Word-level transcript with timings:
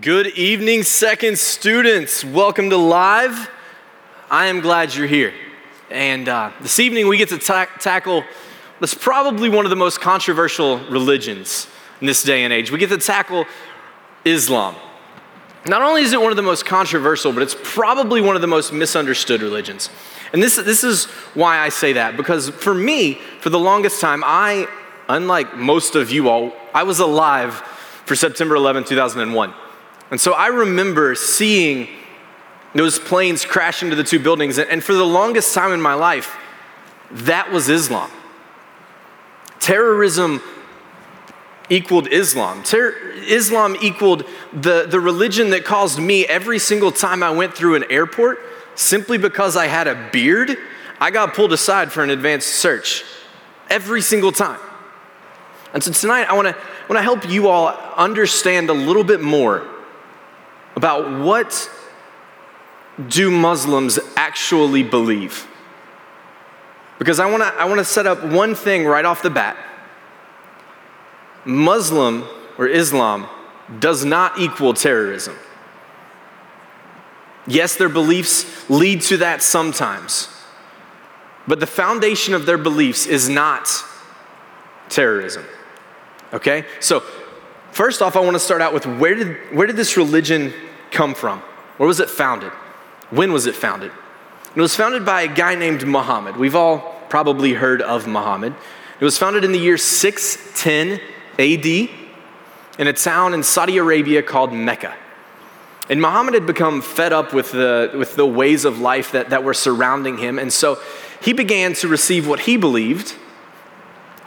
Good 0.00 0.26
evening, 0.26 0.82
second 0.82 1.38
students. 1.38 2.22
Welcome 2.22 2.68
to 2.68 2.76
Live. 2.76 3.48
I 4.30 4.46
am 4.46 4.60
glad 4.60 4.94
you're 4.94 5.06
here. 5.06 5.32
And 5.90 6.28
uh, 6.28 6.52
this 6.60 6.78
evening 6.78 7.08
we 7.08 7.16
get 7.16 7.30
to 7.30 7.38
ta- 7.38 7.70
tackle 7.80 8.22
what's 8.76 8.92
probably 8.92 9.48
one 9.48 9.64
of 9.64 9.70
the 9.70 9.76
most 9.76 10.02
controversial 10.02 10.80
religions 10.90 11.66
in 12.02 12.06
this 12.06 12.22
day 12.22 12.44
and 12.44 12.52
age. 12.52 12.70
We 12.70 12.78
get 12.78 12.90
to 12.90 12.98
tackle 12.98 13.46
Islam. 14.26 14.74
Not 15.66 15.80
only 15.80 16.02
is 16.02 16.12
it 16.12 16.20
one 16.20 16.30
of 16.30 16.36
the 16.36 16.42
most 16.42 16.66
controversial, 16.66 17.32
but 17.32 17.42
it's 17.42 17.56
probably 17.62 18.20
one 18.20 18.36
of 18.36 18.42
the 18.42 18.48
most 18.48 18.74
misunderstood 18.74 19.40
religions. 19.40 19.88
And 20.34 20.42
this, 20.42 20.56
this 20.56 20.84
is 20.84 21.06
why 21.32 21.60
I 21.60 21.70
say 21.70 21.94
that, 21.94 22.18
because 22.18 22.50
for 22.50 22.74
me, 22.74 23.14
for 23.40 23.48
the 23.48 23.58
longest 23.58 24.02
time, 24.02 24.22
I, 24.26 24.68
unlike 25.08 25.56
most 25.56 25.94
of 25.94 26.10
you 26.10 26.28
all, 26.28 26.52
I 26.74 26.82
was 26.82 26.98
alive 26.98 27.54
for 28.04 28.14
September 28.14 28.56
11, 28.56 28.84
2001. 28.84 29.54
And 30.10 30.20
so 30.20 30.32
I 30.32 30.48
remember 30.48 31.14
seeing 31.14 31.88
those 32.74 32.98
planes 32.98 33.44
crash 33.44 33.82
into 33.82 33.96
the 33.96 34.04
two 34.04 34.18
buildings, 34.18 34.58
and 34.58 34.84
for 34.84 34.92
the 34.92 35.04
longest 35.04 35.54
time 35.54 35.72
in 35.72 35.80
my 35.80 35.94
life, 35.94 36.36
that 37.10 37.50
was 37.50 37.68
Islam. 37.68 38.10
Terrorism 39.58 40.42
equaled 41.70 42.06
Islam. 42.08 42.62
Ter- 42.62 43.14
Islam 43.26 43.76
equaled 43.80 44.24
the, 44.52 44.86
the 44.86 45.00
religion 45.00 45.50
that 45.50 45.64
caused 45.64 45.98
me 45.98 46.26
every 46.26 46.58
single 46.58 46.92
time 46.92 47.22
I 47.22 47.30
went 47.30 47.54
through 47.54 47.74
an 47.76 47.84
airport, 47.90 48.38
simply 48.74 49.18
because 49.18 49.56
I 49.56 49.66
had 49.66 49.88
a 49.88 50.08
beard, 50.12 50.56
I 51.00 51.10
got 51.10 51.34
pulled 51.34 51.52
aside 51.52 51.90
for 51.90 52.04
an 52.04 52.10
advanced 52.10 52.48
search. 52.48 53.04
Every 53.68 54.02
single 54.02 54.32
time. 54.32 54.60
And 55.74 55.82
so 55.82 55.90
tonight, 55.92 56.24
I 56.24 56.34
wanna, 56.34 56.56
wanna 56.88 57.02
help 57.02 57.28
you 57.28 57.48
all 57.48 57.68
understand 57.96 58.70
a 58.70 58.74
little 58.74 59.02
bit 59.02 59.20
more 59.20 59.66
about 60.76 61.20
what 61.20 61.70
do 63.08 63.30
Muslims 63.30 63.98
actually 64.16 64.82
believe. 64.82 65.46
Because 66.98 67.18
I 67.18 67.30
wanna, 67.30 67.52
I 67.58 67.64
wanna 67.66 67.84
set 67.84 68.06
up 68.06 68.22
one 68.24 68.54
thing 68.54 68.86
right 68.86 69.04
off 69.04 69.22
the 69.22 69.30
bat. 69.30 69.56
Muslim 71.44 72.24
or 72.58 72.66
Islam 72.66 73.26
does 73.78 74.04
not 74.04 74.38
equal 74.38 74.74
terrorism. 74.74 75.36
Yes, 77.46 77.76
their 77.76 77.88
beliefs 77.88 78.68
lead 78.68 79.02
to 79.02 79.18
that 79.18 79.42
sometimes, 79.42 80.28
but 81.46 81.60
the 81.60 81.66
foundation 81.66 82.34
of 82.34 82.44
their 82.44 82.58
beliefs 82.58 83.06
is 83.06 83.28
not 83.28 83.70
terrorism. 84.88 85.44
Okay? 86.32 86.64
So, 86.80 87.00
first 87.70 88.02
off, 88.02 88.16
I 88.16 88.20
want 88.20 88.34
to 88.34 88.40
start 88.40 88.60
out 88.62 88.74
with 88.74 88.84
where 88.86 89.14
did, 89.14 89.36
where 89.54 89.68
did 89.68 89.76
this 89.76 89.96
religion 89.96 90.52
come 90.96 91.14
from? 91.14 91.40
Where 91.76 91.86
was 91.86 92.00
it 92.00 92.08
founded? 92.08 92.50
When 93.10 93.32
was 93.32 93.46
it 93.46 93.54
founded? 93.54 93.92
It 94.54 94.60
was 94.60 94.74
founded 94.74 95.04
by 95.04 95.22
a 95.22 95.28
guy 95.28 95.54
named 95.54 95.86
Muhammad. 95.86 96.38
We've 96.38 96.56
all 96.56 96.78
probably 97.10 97.52
heard 97.52 97.82
of 97.82 98.06
Muhammad. 98.06 98.54
It 98.98 99.04
was 99.04 99.18
founded 99.18 99.44
in 99.44 99.52
the 99.52 99.58
year 99.58 99.76
610 99.76 101.00
AD 101.38 101.90
in 102.78 102.86
a 102.86 102.92
town 102.94 103.34
in 103.34 103.42
Saudi 103.42 103.76
Arabia 103.76 104.22
called 104.22 104.54
Mecca. 104.54 104.96
And 105.90 106.00
Muhammad 106.00 106.32
had 106.32 106.46
become 106.46 106.80
fed 106.80 107.12
up 107.12 107.34
with 107.34 107.52
the, 107.52 107.92
with 107.94 108.16
the 108.16 108.26
ways 108.26 108.64
of 108.64 108.80
life 108.80 109.12
that, 109.12 109.30
that 109.30 109.44
were 109.44 109.54
surrounding 109.54 110.16
him. 110.16 110.38
And 110.38 110.50
so 110.50 110.80
he 111.20 111.34
began 111.34 111.74
to 111.74 111.88
receive 111.88 112.26
what 112.26 112.40
he 112.40 112.56
believed 112.56 113.14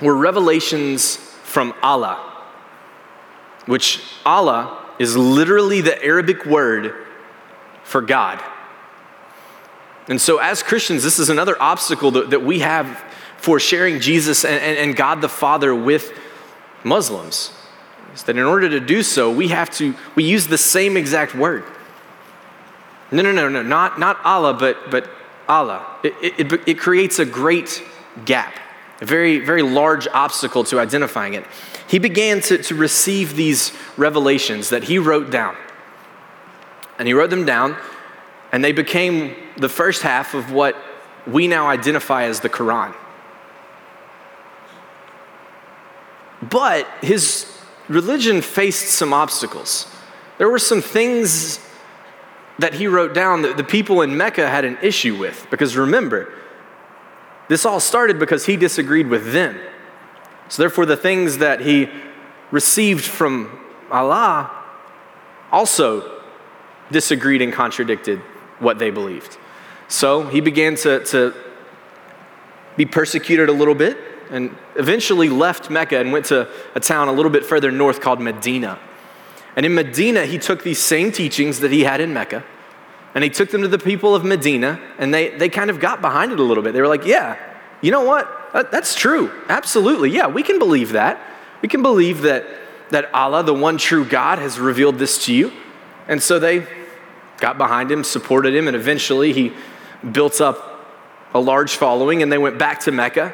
were 0.02 0.16
revelations 0.16 1.16
from 1.16 1.74
Allah, 1.82 2.46
which 3.66 4.02
Allah 4.24 4.79
is 5.00 5.16
literally 5.16 5.82
the 5.82 6.04
Arabic 6.04 6.46
word 6.46 6.94
for 7.84 8.02
God. 8.02 8.44
And 10.10 10.20
so, 10.20 10.40
as 10.40 10.62
Christians, 10.62 11.04
this 11.04 11.18
is 11.18 11.30
another 11.30 11.60
obstacle 11.62 12.12
that, 12.12 12.32
that 12.32 12.44
we 12.44 12.60
have 12.60 13.04
for 13.38 13.60
sharing 13.60 14.00
Jesus 14.00 14.44
and, 14.44 14.62
and, 14.62 14.78
and 14.78 14.96
God 14.96 15.22
the 15.22 15.30
Father 15.30 15.74
with 15.74 16.12
Muslims. 16.84 17.52
Is 18.14 18.24
that 18.24 18.38
in 18.38 18.44
order 18.44 18.70
to 18.70 18.80
do 18.80 19.02
so, 19.04 19.32
we 19.32 19.50
have 19.50 19.70
to, 19.78 19.96
we 20.16 20.24
use 20.24 20.48
the 20.48 20.58
same 20.58 20.98
exact 20.98 21.36
word. 21.36 21.64
No, 23.12 23.22
no, 23.22 23.32
no, 23.32 23.48
no, 23.48 23.64
not, 23.64 24.00
not 24.00 24.18
Allah, 24.24 24.54
but, 24.54 24.92
but 24.92 25.10
Allah. 25.48 25.86
It, 26.04 26.14
it, 26.22 26.68
it 26.68 26.80
creates 26.80 27.20
a 27.20 27.26
great 27.26 27.84
gap, 28.26 28.54
a 29.00 29.06
very, 29.06 29.40
very 29.40 29.62
large 29.62 30.08
obstacle 30.08 30.64
to 30.66 30.80
identifying 30.80 31.34
it 31.34 31.46
he 31.90 31.98
began 31.98 32.40
to, 32.42 32.60
to 32.60 32.76
receive 32.76 33.36
these 33.36 33.74
revelations 33.98 34.70
that 34.70 34.84
he 34.84 35.00
wrote 35.00 35.32
down. 35.32 35.58
And 37.00 37.08
he 37.08 37.16
wrote 37.16 37.32
them 37.32 37.46
down, 37.46 37.78
and 38.52 38.64
they 38.64 38.72
became 38.72 39.36
the 39.58 39.70
first 39.70 40.04
half 40.04 40.36
of 40.36 40.52
what 40.52 40.76
we 41.26 41.48
now 41.48 41.68
identify 41.68 42.26
as 42.26 42.42
the 42.42 42.50
Quran. 42.50 42.94
But 46.44 46.88
his 47.02 47.58
religion 47.88 48.42
faced 48.44 48.90
some 48.90 49.12
obstacles. 49.12 49.88
There 50.38 50.50
were 50.50 50.60
some 50.60 50.84
things 50.84 51.60
that 52.60 52.76
he 52.76 52.86
wrote 52.86 53.16
down 53.16 53.42
that 53.42 53.58
the 53.58 53.64
people 53.64 54.02
in 54.04 54.16
Mecca 54.16 54.48
had 54.48 54.64
an 54.64 54.78
issue 54.84 55.18
with. 55.18 55.48
Because 55.50 55.76
remember, 55.76 56.32
this 57.48 57.66
all 57.66 57.80
started 57.80 58.20
because 58.20 58.46
he 58.46 58.58
disagreed 58.58 59.08
with 59.08 59.32
them. 59.34 59.60
So, 60.50 60.62
therefore, 60.62 60.86
the 60.86 60.98
things 60.98 61.38
that 61.38 61.62
he 61.62 61.90
received 62.52 63.06
from 63.06 63.60
Allah 63.92 64.52
also 65.52 66.22
disagreed 66.92 67.42
and 67.42 67.54
contradicted 67.54 68.20
what 68.60 68.80
they 68.80 68.90
believed. 68.90 69.38
So, 69.88 70.24
he 70.24 70.42
began 70.42 70.76
to, 70.78 71.06
to 71.06 71.34
be 72.76 72.86
persecuted 72.86 73.50
a 73.50 73.54
little 73.54 73.76
bit 73.76 73.98
and 74.30 74.56
eventually 74.76 75.30
left 75.30 75.70
Mecca 75.70 75.98
and 75.98 76.12
went 76.12 76.26
to 76.26 76.48
a 76.76 76.80
town 76.80 77.08
a 77.08 77.12
little 77.12 77.32
bit 77.32 77.46
further 77.46 77.72
north 77.72 78.02
called 78.02 78.22
Medina. 78.22 78.80
And 79.56 79.66
in 79.66 79.74
Medina, 79.74 80.26
he 80.26 80.38
took 80.38 80.64
these 80.64 80.80
same 80.80 81.12
teachings 81.12 81.60
that 81.60 81.72
he 81.72 81.84
had 81.84 82.02
in 82.02 82.14
Mecca 82.14 82.44
and 83.14 83.24
he 83.24 83.30
took 83.30 83.50
them 83.50 83.62
to 83.62 83.68
the 83.68 83.80
people 83.80 84.16
of 84.16 84.24
Medina 84.24 84.80
and 84.98 85.14
they, 85.14 85.30
they 85.30 85.50
kind 85.50 85.70
of 85.70 85.80
got 85.80 86.02
behind 86.02 86.32
it 86.32 86.40
a 86.40 86.44
little 86.44 86.64
bit. 86.64 86.74
They 86.74 86.82
were 86.82 86.88
like, 86.88 87.06
yeah, 87.06 87.38
you 87.82 87.92
know 87.92 88.04
what? 88.04 88.39
That, 88.54 88.72
that's 88.72 88.96
true. 88.96 89.32
Absolutely. 89.48 90.12
Yeah, 90.12 90.28
we 90.28 90.44
can 90.44 90.60
believe 90.60 90.94
that. 90.94 91.22
We 91.62 91.70
can 91.70 91.82
believe 91.82 92.22
that, 92.22 92.46
that 92.90 93.14
Allah, 93.14 93.44
the 93.44 93.54
one 93.54 93.78
true 93.78 94.06
God, 94.06 94.40
has 94.40 94.60
revealed 94.60 94.98
this 94.98 95.26
to 95.26 95.34
you. 95.34 95.52
And 96.08 96.22
so 96.22 96.40
they 96.40 96.66
got 97.38 97.58
behind 97.58 97.92
him, 97.92 98.04
supported 98.04 98.56
him, 98.56 98.68
and 98.68 98.76
eventually 98.76 99.34
he 99.34 99.54
built 100.12 100.42
up 100.42 100.66
a 101.34 101.40
large 101.40 101.76
following 101.76 102.24
and 102.24 102.32
they 102.32 102.38
went 102.38 102.58
back 102.58 102.80
to 102.82 102.92
Mecca. 102.92 103.34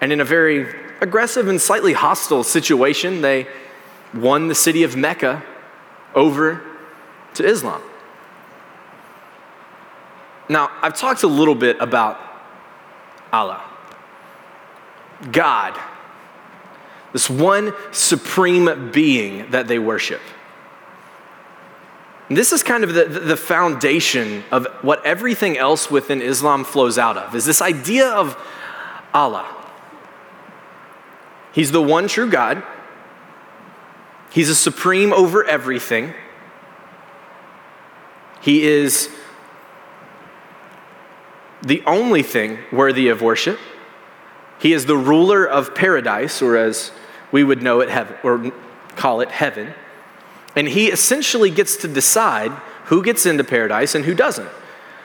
And 0.00 0.12
in 0.12 0.20
a 0.20 0.24
very 0.24 0.74
aggressive 1.00 1.48
and 1.48 1.60
slightly 1.60 1.92
hostile 1.92 2.42
situation, 2.42 3.20
they 3.20 3.46
won 4.14 4.48
the 4.48 4.54
city 4.54 4.82
of 4.82 4.96
Mecca 4.96 5.44
over 6.14 6.62
to 7.34 7.44
Islam. 7.44 7.82
Now, 10.48 10.70
I've 10.82 10.96
talked 10.96 11.22
a 11.22 11.28
little 11.28 11.54
bit 11.54 11.76
about 11.78 12.18
Allah. 13.32 13.67
God, 15.32 15.78
this 17.12 17.28
one 17.28 17.72
supreme 17.90 18.90
being 18.92 19.50
that 19.50 19.66
they 19.68 19.78
worship. 19.78 20.20
And 22.28 22.36
this 22.36 22.52
is 22.52 22.62
kind 22.62 22.84
of 22.84 22.92
the, 22.92 23.04
the 23.06 23.36
foundation 23.36 24.44
of 24.50 24.66
what 24.82 25.04
everything 25.04 25.56
else 25.56 25.90
within 25.90 26.20
Islam 26.20 26.64
flows 26.64 26.98
out 26.98 27.16
of, 27.16 27.34
is 27.34 27.44
this 27.46 27.62
idea 27.62 28.08
of 28.08 28.36
Allah. 29.14 29.54
He's 31.52 31.72
the 31.72 31.82
one 31.82 32.06
true 32.06 32.30
God. 32.30 32.62
He's 34.30 34.50
a 34.50 34.54
supreme 34.54 35.12
over 35.12 35.42
everything. 35.42 36.12
He 38.42 38.62
is 38.62 39.08
the 41.62 41.82
only 41.86 42.22
thing 42.22 42.58
worthy 42.70 43.08
of 43.08 43.22
worship. 43.22 43.58
He 44.58 44.72
is 44.72 44.86
the 44.86 44.96
ruler 44.96 45.46
of 45.46 45.74
paradise, 45.74 46.42
or 46.42 46.56
as 46.56 46.90
we 47.30 47.44
would 47.44 47.62
know 47.62 47.80
it, 47.80 47.88
heaven, 47.88 48.16
or 48.22 48.52
call 48.96 49.20
it 49.20 49.30
heaven. 49.30 49.74
And 50.56 50.68
he 50.68 50.90
essentially 50.90 51.50
gets 51.50 51.76
to 51.78 51.88
decide 51.88 52.50
who 52.86 53.02
gets 53.02 53.26
into 53.26 53.44
paradise 53.44 53.94
and 53.94 54.04
who 54.04 54.14
doesn't. 54.14 54.48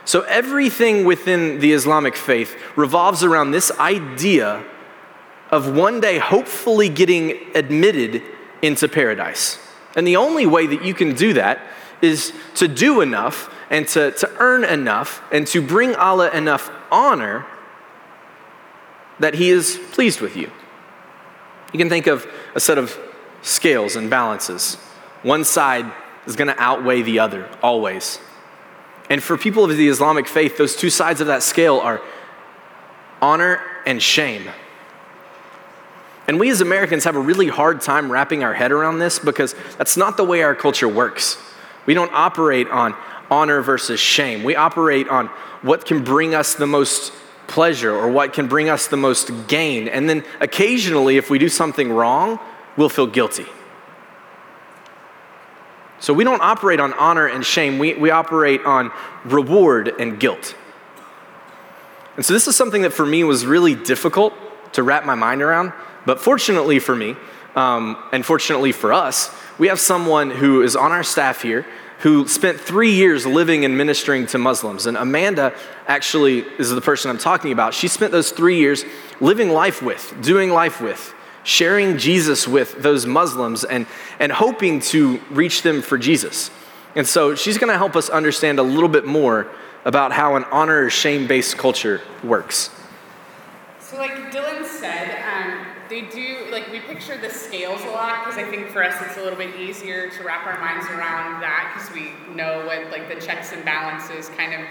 So 0.05 0.21
everything 0.21 1.05
within 1.05 1.59
the 1.59 1.73
Islamic 1.73 2.15
faith 2.15 2.57
revolves 2.75 3.23
around 3.23 3.51
this 3.51 3.71
idea 3.79 4.63
of 5.51 5.75
one 5.75 6.01
day 6.01 6.17
hopefully 6.17 6.89
getting 6.89 7.37
admitted 7.55 8.23
into 8.61 8.87
paradise. 8.87 9.59
And 9.95 10.07
the 10.07 10.15
only 10.15 10.45
way 10.45 10.65
that 10.67 10.83
you 10.83 10.93
can 10.93 11.13
do 11.13 11.33
that 11.33 11.59
is 12.01 12.33
to 12.55 12.67
do 12.67 13.01
enough 13.01 13.53
and 13.69 13.87
to, 13.89 14.11
to 14.11 14.29
earn 14.39 14.63
enough 14.63 15.21
and 15.31 15.45
to 15.47 15.61
bring 15.61 15.95
Allah 15.95 16.31
enough 16.31 16.71
honor 16.91 17.45
that 19.19 19.35
He 19.35 19.49
is 19.49 19.79
pleased 19.91 20.21
with 20.21 20.35
you. 20.35 20.51
You 21.71 21.79
can 21.79 21.89
think 21.89 22.07
of 22.07 22.27
a 22.55 22.59
set 22.59 22.77
of 22.77 22.97
scales 23.41 23.95
and 23.95 24.09
balances. 24.09 24.75
One 25.23 25.43
side 25.43 25.91
is 26.25 26.35
going 26.35 26.47
to 26.47 26.59
outweigh 26.61 27.01
the 27.01 27.19
other, 27.19 27.49
always. 27.61 28.19
And 29.09 29.21
for 29.21 29.37
people 29.37 29.63
of 29.63 29.75
the 29.75 29.87
Islamic 29.87 30.27
faith, 30.27 30.57
those 30.57 30.75
two 30.75 30.89
sides 30.89 31.21
of 31.21 31.27
that 31.27 31.43
scale 31.43 31.79
are 31.79 32.01
honor 33.21 33.61
and 33.85 34.01
shame. 34.01 34.49
And 36.27 36.39
we 36.39 36.49
as 36.49 36.61
Americans 36.61 37.03
have 37.03 37.15
a 37.15 37.19
really 37.19 37.47
hard 37.47 37.81
time 37.81 38.11
wrapping 38.11 38.43
our 38.43 38.53
head 38.53 38.71
around 38.71 38.99
this 38.99 39.19
because 39.19 39.55
that's 39.77 39.97
not 39.97 40.15
the 40.15 40.23
way 40.23 40.41
our 40.41 40.55
culture 40.55 40.87
works. 40.87 41.37
We 41.85 41.93
don't 41.93 42.11
operate 42.13 42.69
on 42.69 42.95
honor 43.29 43.61
versus 43.61 43.99
shame. 43.99 44.43
We 44.43 44.55
operate 44.55 45.09
on 45.09 45.27
what 45.61 45.85
can 45.85 46.03
bring 46.03 46.33
us 46.33 46.53
the 46.53 46.67
most 46.67 47.11
pleasure 47.47 47.93
or 47.93 48.09
what 48.09 48.33
can 48.33 48.47
bring 48.47 48.69
us 48.69 48.87
the 48.87 48.97
most 48.97 49.31
gain. 49.47 49.87
And 49.87 50.09
then 50.09 50.23
occasionally, 50.39 51.17
if 51.17 51.29
we 51.29 51.39
do 51.39 51.49
something 51.49 51.91
wrong, 51.91 52.39
we'll 52.77 52.89
feel 52.89 53.07
guilty. 53.07 53.45
So 55.99 56.13
we 56.13 56.23
don't 56.23 56.41
operate 56.41 56.79
on 56.79 56.93
honor 56.93 57.27
and 57.27 57.45
shame, 57.45 57.79
we, 57.79 57.93
we 57.93 58.09
operate 58.09 58.65
on 58.65 58.91
reward 59.23 59.93
and 59.99 60.19
guilt. 60.19 60.55
And 62.15 62.25
so 62.25 62.33
this 62.33 62.47
is 62.47 62.55
something 62.55 62.81
that 62.81 62.91
for 62.91 63.05
me 63.05 63.23
was 63.23 63.45
really 63.45 63.73
difficult 63.73 64.33
to 64.73 64.83
wrap 64.83 65.05
my 65.05 65.15
mind 65.15 65.41
around. 65.41 65.71
But 66.05 66.19
fortunately 66.19 66.79
for 66.79 66.95
me, 66.95 67.15
um, 67.55 67.97
and 68.11 68.25
fortunately 68.25 68.71
for 68.71 68.91
us, 68.91 69.33
we 69.57 69.67
have 69.67 69.79
someone 69.79 70.29
who 70.29 70.61
is 70.61 70.75
on 70.75 70.91
our 70.91 71.03
staff 71.03 71.41
here 71.41 71.65
who 72.03 72.27
spent 72.27 72.59
three 72.59 72.91
years 72.91 73.25
living 73.25 73.65
and 73.65 73.77
ministering 73.77 74.27
to 74.27 74.37
Muslims. 74.37 74.85
And 74.85 74.95
Amanda 74.95 75.53
actually 75.87 76.39
is 76.59 76.69
the 76.69 76.81
person 76.81 77.09
I'm 77.09 77.17
talking 77.17 77.51
about. 77.51 77.73
She 77.73 77.87
spent 77.87 78.11
those 78.11 78.31
three 78.31 78.59
years 78.59 78.85
living 79.19 79.49
life 79.49 79.81
with, 79.81 80.13
doing 80.21 80.49
life 80.49 80.79
with 80.79 81.13
sharing 81.43 81.97
Jesus 81.97 82.47
with 82.47 82.81
those 82.81 83.05
Muslims 83.05 83.63
and, 83.63 83.85
and 84.19 84.31
hoping 84.31 84.79
to 84.79 85.19
reach 85.29 85.61
them 85.61 85.81
for 85.81 85.97
Jesus. 85.97 86.49
And 86.95 87.07
so 87.07 87.35
she's 87.35 87.57
going 87.57 87.71
to 87.71 87.77
help 87.77 87.95
us 87.95 88.09
understand 88.09 88.59
a 88.59 88.63
little 88.63 88.89
bit 88.89 89.05
more 89.05 89.47
about 89.85 90.11
how 90.11 90.35
an 90.35 90.45
honor 90.45 90.85
or 90.85 90.89
shame 90.89 91.27
based 91.27 91.57
culture 91.57 92.01
works. 92.23 92.69
So, 93.79 93.97
like 93.97 94.31
Dylan 94.31 94.65
said, 94.65 95.21
um, 95.21 95.65
they 95.89 96.01
do, 96.01 96.22
picture 97.03 97.21
the 97.21 97.33
scales 97.33 97.81
a 97.81 97.89
lot 97.89 98.23
because 98.23 98.37
I 98.37 98.49
think 98.49 98.69
for 98.69 98.83
us 98.83 98.95
it's 99.01 99.17
a 99.17 99.21
little 99.21 99.37
bit 99.37 99.59
easier 99.59 100.09
to 100.09 100.23
wrap 100.23 100.45
our 100.45 100.59
minds 100.59 100.87
around 100.87 101.41
that 101.41 101.73
because 101.73 101.93
we 101.93 102.13
know 102.33 102.65
what, 102.65 102.91
like, 102.91 103.13
the 103.13 103.19
checks 103.19 103.51
and 103.51 103.65
balances 103.65 104.29
kind 104.37 104.53
of 104.53 104.61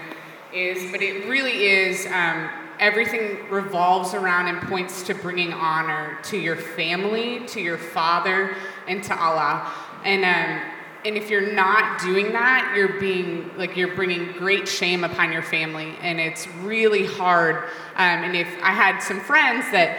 is. 0.51 0.91
But 0.91 1.01
it 1.03 1.27
really 1.27 1.65
is. 1.65 2.07
Um, 2.07 2.49
everything 2.79 3.47
revolves 3.49 4.15
around 4.15 4.47
and 4.47 4.67
points 4.67 5.03
to 5.03 5.13
bringing 5.13 5.53
honor 5.53 6.17
to 6.23 6.37
your 6.37 6.55
family, 6.55 7.45
to 7.47 7.61
your 7.61 7.77
father, 7.77 8.55
and 8.87 9.03
to 9.03 9.15
Allah. 9.15 9.71
And 10.03 10.25
um, 10.25 10.71
and 11.05 11.17
if 11.17 11.29
you're 11.29 11.53
not 11.53 12.01
doing 12.01 12.31
that, 12.31 12.73
you're 12.75 12.99
being 12.99 13.51
like 13.57 13.77
you're 13.77 13.93
bringing 13.93 14.31
great 14.31 14.67
shame 14.67 15.03
upon 15.03 15.31
your 15.31 15.43
family, 15.43 15.95
and 16.01 16.19
it's 16.19 16.47
really 16.63 17.05
hard. 17.05 17.57
Um, 17.95 18.23
and 18.23 18.35
if 18.35 18.47
I 18.63 18.71
had 18.71 18.99
some 18.99 19.19
friends 19.19 19.69
that 19.71 19.97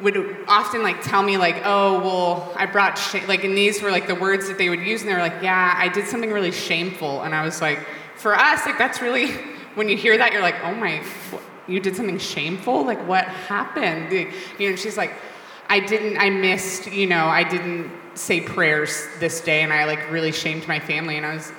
would 0.00 0.36
often 0.46 0.82
like 0.82 1.02
tell 1.02 1.22
me 1.22 1.38
like, 1.38 1.62
oh 1.64 2.00
well, 2.00 2.52
I 2.56 2.66
brought 2.66 2.98
shame, 2.98 3.26
like, 3.26 3.44
and 3.44 3.56
these 3.56 3.80
were 3.80 3.90
like 3.90 4.06
the 4.06 4.14
words 4.14 4.48
that 4.48 4.58
they 4.58 4.68
would 4.68 4.80
use, 4.80 5.00
and 5.00 5.10
they 5.10 5.14
were 5.14 5.20
like, 5.20 5.42
yeah, 5.42 5.74
I 5.76 5.88
did 5.88 6.06
something 6.06 6.30
really 6.30 6.52
shameful, 6.52 7.22
and 7.22 7.34
I 7.34 7.44
was 7.44 7.60
like, 7.60 7.78
for 8.16 8.34
us, 8.34 8.66
like 8.66 8.78
that's 8.78 9.00
really 9.00 9.32
when 9.74 9.88
you 9.88 9.96
hear 9.96 10.16
that, 10.18 10.32
you're 10.32 10.42
like, 10.42 10.62
oh 10.62 10.74
my 10.74 11.02
you 11.68 11.80
did 11.80 11.96
something 11.96 12.18
shameful? 12.18 12.84
Like, 12.84 13.06
what 13.06 13.24
happened? 13.24 14.12
You 14.58 14.70
know, 14.70 14.76
she's 14.76 14.96
like, 14.96 15.14
I 15.68 15.80
didn't, 15.80 16.18
I 16.18 16.30
missed, 16.30 16.92
you 16.92 17.06
know, 17.06 17.26
I 17.26 17.42
didn't 17.42 17.90
say 18.14 18.40
prayers 18.40 19.06
this 19.18 19.40
day 19.40 19.62
and 19.62 19.72
I 19.72 19.84
like 19.84 20.10
really 20.10 20.32
shamed 20.32 20.66
my 20.68 20.78
family. 20.78 21.16
And 21.16 21.26
I 21.26 21.34
was, 21.34 21.52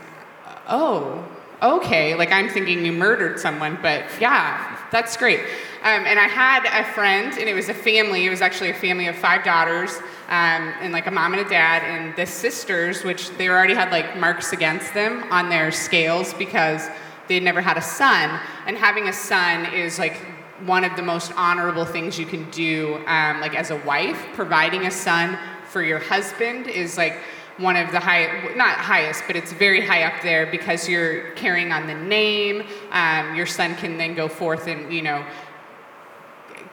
oh, 0.67 1.27
okay. 1.61 2.15
Like, 2.15 2.31
I'm 2.31 2.49
thinking 2.49 2.85
you 2.85 2.93
murdered 2.93 3.39
someone, 3.39 3.77
but 3.81 4.05
yeah, 4.19 4.76
that's 4.91 5.17
great. 5.17 5.39
Um, 5.83 6.05
and 6.05 6.19
I 6.19 6.27
had 6.27 6.65
a 6.65 6.83
friend, 6.93 7.33
and 7.37 7.49
it 7.49 7.53
was 7.53 7.69
a 7.69 7.73
family. 7.73 8.25
It 8.25 8.29
was 8.29 8.41
actually 8.41 8.69
a 8.69 8.73
family 8.73 9.07
of 9.07 9.15
five 9.15 9.43
daughters, 9.43 9.95
um, 10.27 10.73
and 10.81 10.93
like 10.93 11.07
a 11.07 11.11
mom 11.11 11.33
and 11.33 11.45
a 11.45 11.49
dad, 11.49 11.83
and 11.83 12.15
the 12.15 12.25
sisters, 12.25 13.03
which 13.03 13.29
they 13.37 13.49
already 13.49 13.73
had 13.73 13.91
like 13.91 14.17
marks 14.17 14.53
against 14.53 14.93
them 14.93 15.23
on 15.31 15.49
their 15.49 15.71
scales 15.71 16.33
because 16.33 16.89
they'd 17.27 17.43
never 17.43 17.61
had 17.61 17.77
a 17.77 17.81
son, 17.81 18.39
and 18.65 18.77
having 18.77 19.07
a 19.07 19.13
son 19.13 19.65
is 19.73 19.99
like 19.99 20.17
one 20.65 20.83
of 20.83 20.95
the 20.95 21.03
most 21.03 21.31
honorable 21.35 21.85
things 21.85 22.17
you 22.17 22.25
can 22.25 22.49
do, 22.49 22.95
um, 23.05 23.39
like 23.41 23.55
as 23.55 23.69
a 23.69 23.77
wife. 23.77 24.25
Providing 24.33 24.85
a 24.85 24.91
son 24.91 25.37
for 25.69 25.83
your 25.83 25.99
husband 25.99 26.67
is 26.67 26.97
like 26.97 27.19
one 27.57 27.75
of 27.75 27.91
the 27.91 27.99
high, 27.99 28.53
not 28.55 28.77
highest, 28.77 29.23
but 29.27 29.35
it's 29.35 29.51
very 29.51 29.85
high 29.85 30.03
up 30.03 30.21
there 30.21 30.45
because 30.45 30.87
you're 30.87 31.31
carrying 31.31 31.71
on 31.71 31.87
the 31.87 31.95
name. 31.95 32.63
Um, 32.91 33.35
your 33.35 33.45
son 33.45 33.75
can 33.75 33.97
then 33.97 34.13
go 34.13 34.27
forth 34.27 34.67
and 34.67 34.93
you 34.93 35.01
know 35.01 35.25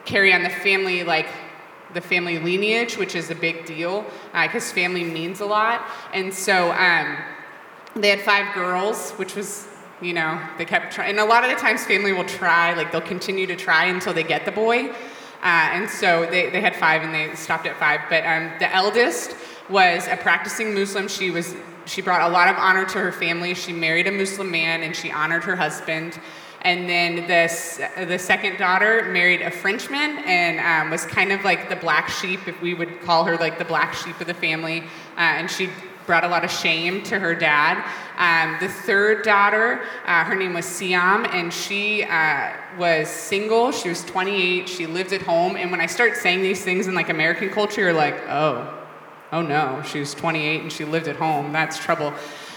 carry 0.05 0.31
on 0.33 0.43
the 0.43 0.49
family 0.49 1.03
like 1.03 1.27
the 1.93 2.01
family 2.01 2.37
lineage, 2.37 2.97
which 2.97 3.15
is 3.15 3.31
a 3.31 3.35
big 3.35 3.65
deal 3.65 4.05
because 4.33 4.69
uh, 4.71 4.75
family 4.75 5.03
means 5.03 5.39
a 5.39 5.45
lot. 5.45 5.81
And 6.13 6.33
so 6.33 6.71
um, 6.73 7.17
they 7.95 8.09
had 8.09 8.21
five 8.21 8.53
girls, 8.53 9.11
which 9.11 9.35
was 9.35 9.67
you 10.01 10.13
know, 10.13 10.39
they 10.57 10.65
kept 10.65 10.93
trying. 10.93 11.11
And 11.11 11.19
a 11.19 11.25
lot 11.25 11.43
of 11.43 11.49
the 11.49 11.55
times, 11.55 11.85
family 11.85 12.11
will 12.11 12.25
try, 12.25 12.73
like, 12.73 12.91
they'll 12.91 13.01
continue 13.01 13.47
to 13.47 13.55
try 13.55 13.85
until 13.85 14.13
they 14.13 14.23
get 14.23 14.45
the 14.45 14.51
boy. 14.51 14.89
Uh, 14.89 15.69
and 15.71 15.89
so 15.89 16.25
they, 16.29 16.49
they 16.49 16.59
had 16.59 16.75
five 16.75 17.01
and 17.01 17.13
they 17.13 17.33
stopped 17.35 17.65
at 17.65 17.77
five. 17.77 18.01
But 18.09 18.25
um, 18.25 18.51
the 18.59 18.73
eldest 18.73 19.35
was 19.69 20.07
a 20.07 20.17
practicing 20.17 20.73
Muslim. 20.73 21.07
She 21.07 21.31
was 21.31 21.55
she 21.85 22.01
brought 22.01 22.21
a 22.21 22.33
lot 22.33 22.47
of 22.47 22.55
honor 22.57 22.85
to 22.85 22.99
her 22.99 23.11
family. 23.11 23.53
She 23.53 23.71
married 23.71 24.07
a 24.07 24.11
Muslim 24.11 24.49
man 24.49 24.83
and 24.83 24.95
she 24.95 25.11
honored 25.11 25.43
her 25.43 25.55
husband. 25.55 26.19
And 26.61 26.89
then 26.89 27.27
the, 27.27 28.05
the 28.05 28.17
second 28.17 28.57
daughter 28.57 29.07
married 29.11 29.43
a 29.43 29.51
Frenchman 29.51 30.17
and 30.25 30.59
um, 30.59 30.89
was 30.89 31.05
kind 31.05 31.31
of 31.31 31.43
like 31.43 31.69
the 31.69 31.75
black 31.75 32.09
sheep, 32.09 32.47
if 32.47 32.59
we 32.59 32.73
would 32.73 33.01
call 33.01 33.23
her 33.25 33.37
like 33.37 33.59
the 33.59 33.65
black 33.65 33.93
sheep 33.93 34.19
of 34.19 34.25
the 34.25 34.33
family. 34.33 34.81
Uh, 35.15 35.19
and 35.19 35.51
she 35.51 35.69
brought 36.07 36.23
a 36.23 36.27
lot 36.27 36.43
of 36.43 36.51
shame 36.51 37.03
to 37.03 37.19
her 37.19 37.35
dad. 37.35 37.83
Um, 38.17 38.57
the 38.59 38.67
third 38.67 39.23
daughter, 39.23 39.81
uh, 40.05 40.23
her 40.23 40.35
name 40.35 40.53
was 40.53 40.65
Siam, 40.65 41.25
and 41.25 41.53
she 41.53 42.03
uh, 42.03 42.53
was 42.79 43.09
single. 43.09 43.71
She 43.71 43.89
was 43.89 44.03
28. 44.05 44.67
She 44.67 44.87
lived 44.87 45.13
at 45.13 45.21
home. 45.21 45.55
And 45.55 45.69
when 45.69 45.81
I 45.81 45.85
start 45.85 46.15
saying 46.15 46.41
these 46.41 46.63
things 46.63 46.87
in 46.87 46.95
like 46.95 47.09
American 47.09 47.49
culture, 47.49 47.81
you're 47.81 47.93
like, 47.93 48.15
oh, 48.27 48.74
oh 49.35 49.41
no, 49.41 49.83
she 49.83 49.99
was 49.99 50.13
28 50.13 50.61
and 50.61 50.71
she 50.71 50.85
lived 50.85 51.09
at 51.09 51.17
home. 51.17 51.51
That's 51.51 51.77
trouble. 51.77 52.13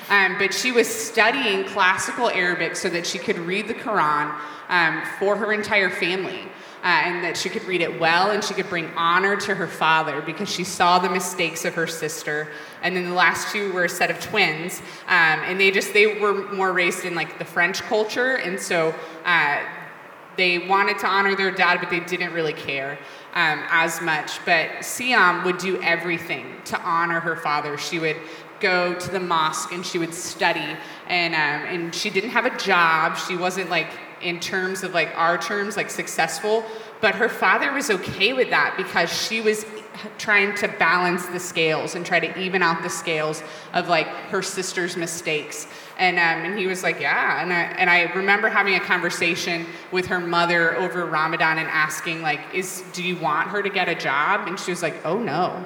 Um, 0.08 0.36
but 0.38 0.54
she 0.54 0.70
was 0.70 0.88
studying 0.88 1.64
classical 1.64 2.30
Arabic 2.30 2.76
so 2.76 2.88
that 2.88 3.04
she 3.04 3.18
could 3.18 3.36
read 3.36 3.66
the 3.66 3.74
Quran 3.74 4.34
um, 4.68 5.02
for 5.18 5.36
her 5.36 5.52
entire 5.52 5.90
family 5.90 6.40
uh, 6.82 7.02
and 7.04 7.24
that 7.24 7.36
she 7.36 7.48
could 7.48 7.64
read 7.64 7.80
it 7.80 7.98
well 7.98 8.30
and 8.30 8.42
she 8.42 8.54
could 8.54 8.68
bring 8.68 8.86
honor 8.96 9.36
to 9.36 9.56
her 9.56 9.66
father 9.66 10.22
because 10.22 10.48
she 10.48 10.62
saw 10.62 11.00
the 11.00 11.10
mistakes 11.10 11.64
of 11.64 11.74
her 11.74 11.88
sister. 11.88 12.48
And 12.80 12.96
then 12.96 13.06
the 13.06 13.14
last 13.14 13.52
two 13.52 13.72
were 13.72 13.84
a 13.84 13.88
set 13.88 14.10
of 14.10 14.20
twins, 14.20 14.80
um, 15.08 15.40
and 15.44 15.60
they 15.60 15.72
just 15.72 15.92
they 15.92 16.20
were 16.20 16.52
more 16.52 16.72
raised 16.72 17.04
in 17.04 17.16
like 17.16 17.38
the 17.38 17.44
French 17.44 17.80
culture, 17.82 18.36
and 18.36 18.58
so. 18.60 18.94
Uh, 19.24 19.60
they 20.36 20.68
wanted 20.68 21.00
to 21.00 21.06
honor 21.08 21.34
their 21.34 21.50
dad, 21.50 21.80
but 21.80 21.90
they 21.90 21.98
didn't 21.98 22.32
really 22.32 22.52
care 22.52 22.96
um, 23.34 23.62
as 23.68 24.00
much. 24.00 24.44
But 24.44 24.84
Siam 24.84 25.44
would 25.44 25.58
do 25.58 25.80
everything 25.82 26.56
to 26.66 26.80
honor 26.80 27.20
her 27.20 27.36
father. 27.36 27.78
She 27.78 27.98
would 27.98 28.16
go 28.60 28.94
to 28.94 29.10
the 29.10 29.20
mosque 29.20 29.72
and 29.72 29.86
she 29.86 29.98
would 29.98 30.12
study, 30.14 30.76
and 31.06 31.34
um, 31.34 31.74
and 31.74 31.94
she 31.94 32.10
didn't 32.10 32.30
have 32.30 32.46
a 32.46 32.56
job. 32.56 33.16
She 33.16 33.36
wasn't 33.36 33.70
like 33.70 33.88
in 34.20 34.40
terms 34.40 34.82
of 34.82 34.94
like 34.94 35.10
our 35.16 35.38
terms, 35.38 35.76
like 35.76 35.90
successful. 35.90 36.64
But 37.00 37.14
her 37.14 37.28
father 37.28 37.72
was 37.72 37.90
okay 37.90 38.32
with 38.32 38.50
that 38.50 38.74
because 38.76 39.10
she 39.10 39.40
was 39.40 39.64
trying 40.18 40.54
to 40.56 40.68
balance 40.68 41.26
the 41.26 41.40
scales 41.40 41.94
and 41.94 42.04
try 42.04 42.20
to 42.20 42.38
even 42.38 42.62
out 42.62 42.82
the 42.82 42.90
scales 42.90 43.42
of 43.72 43.88
like 43.88 44.06
her 44.06 44.42
sister's 44.42 44.96
mistakes. 44.96 45.66
And, 45.98 46.16
um, 46.16 46.50
and 46.50 46.58
he 46.58 46.66
was 46.66 46.82
like, 46.82 47.00
yeah. 47.00 47.42
And 47.42 47.52
I, 47.52 47.62
and 47.62 47.90
I 47.90 48.02
remember 48.12 48.48
having 48.48 48.74
a 48.74 48.80
conversation 48.80 49.66
with 49.90 50.06
her 50.06 50.20
mother 50.20 50.76
over 50.76 51.04
Ramadan 51.06 51.58
and 51.58 51.68
asking, 51.68 52.22
like, 52.22 52.40
is, 52.54 52.84
do 52.92 53.02
you 53.02 53.16
want 53.16 53.48
her 53.48 53.62
to 53.62 53.68
get 53.68 53.88
a 53.88 53.94
job? 53.94 54.46
And 54.46 54.58
she 54.58 54.70
was 54.70 54.82
like, 54.82 55.04
oh 55.04 55.18
no. 55.18 55.64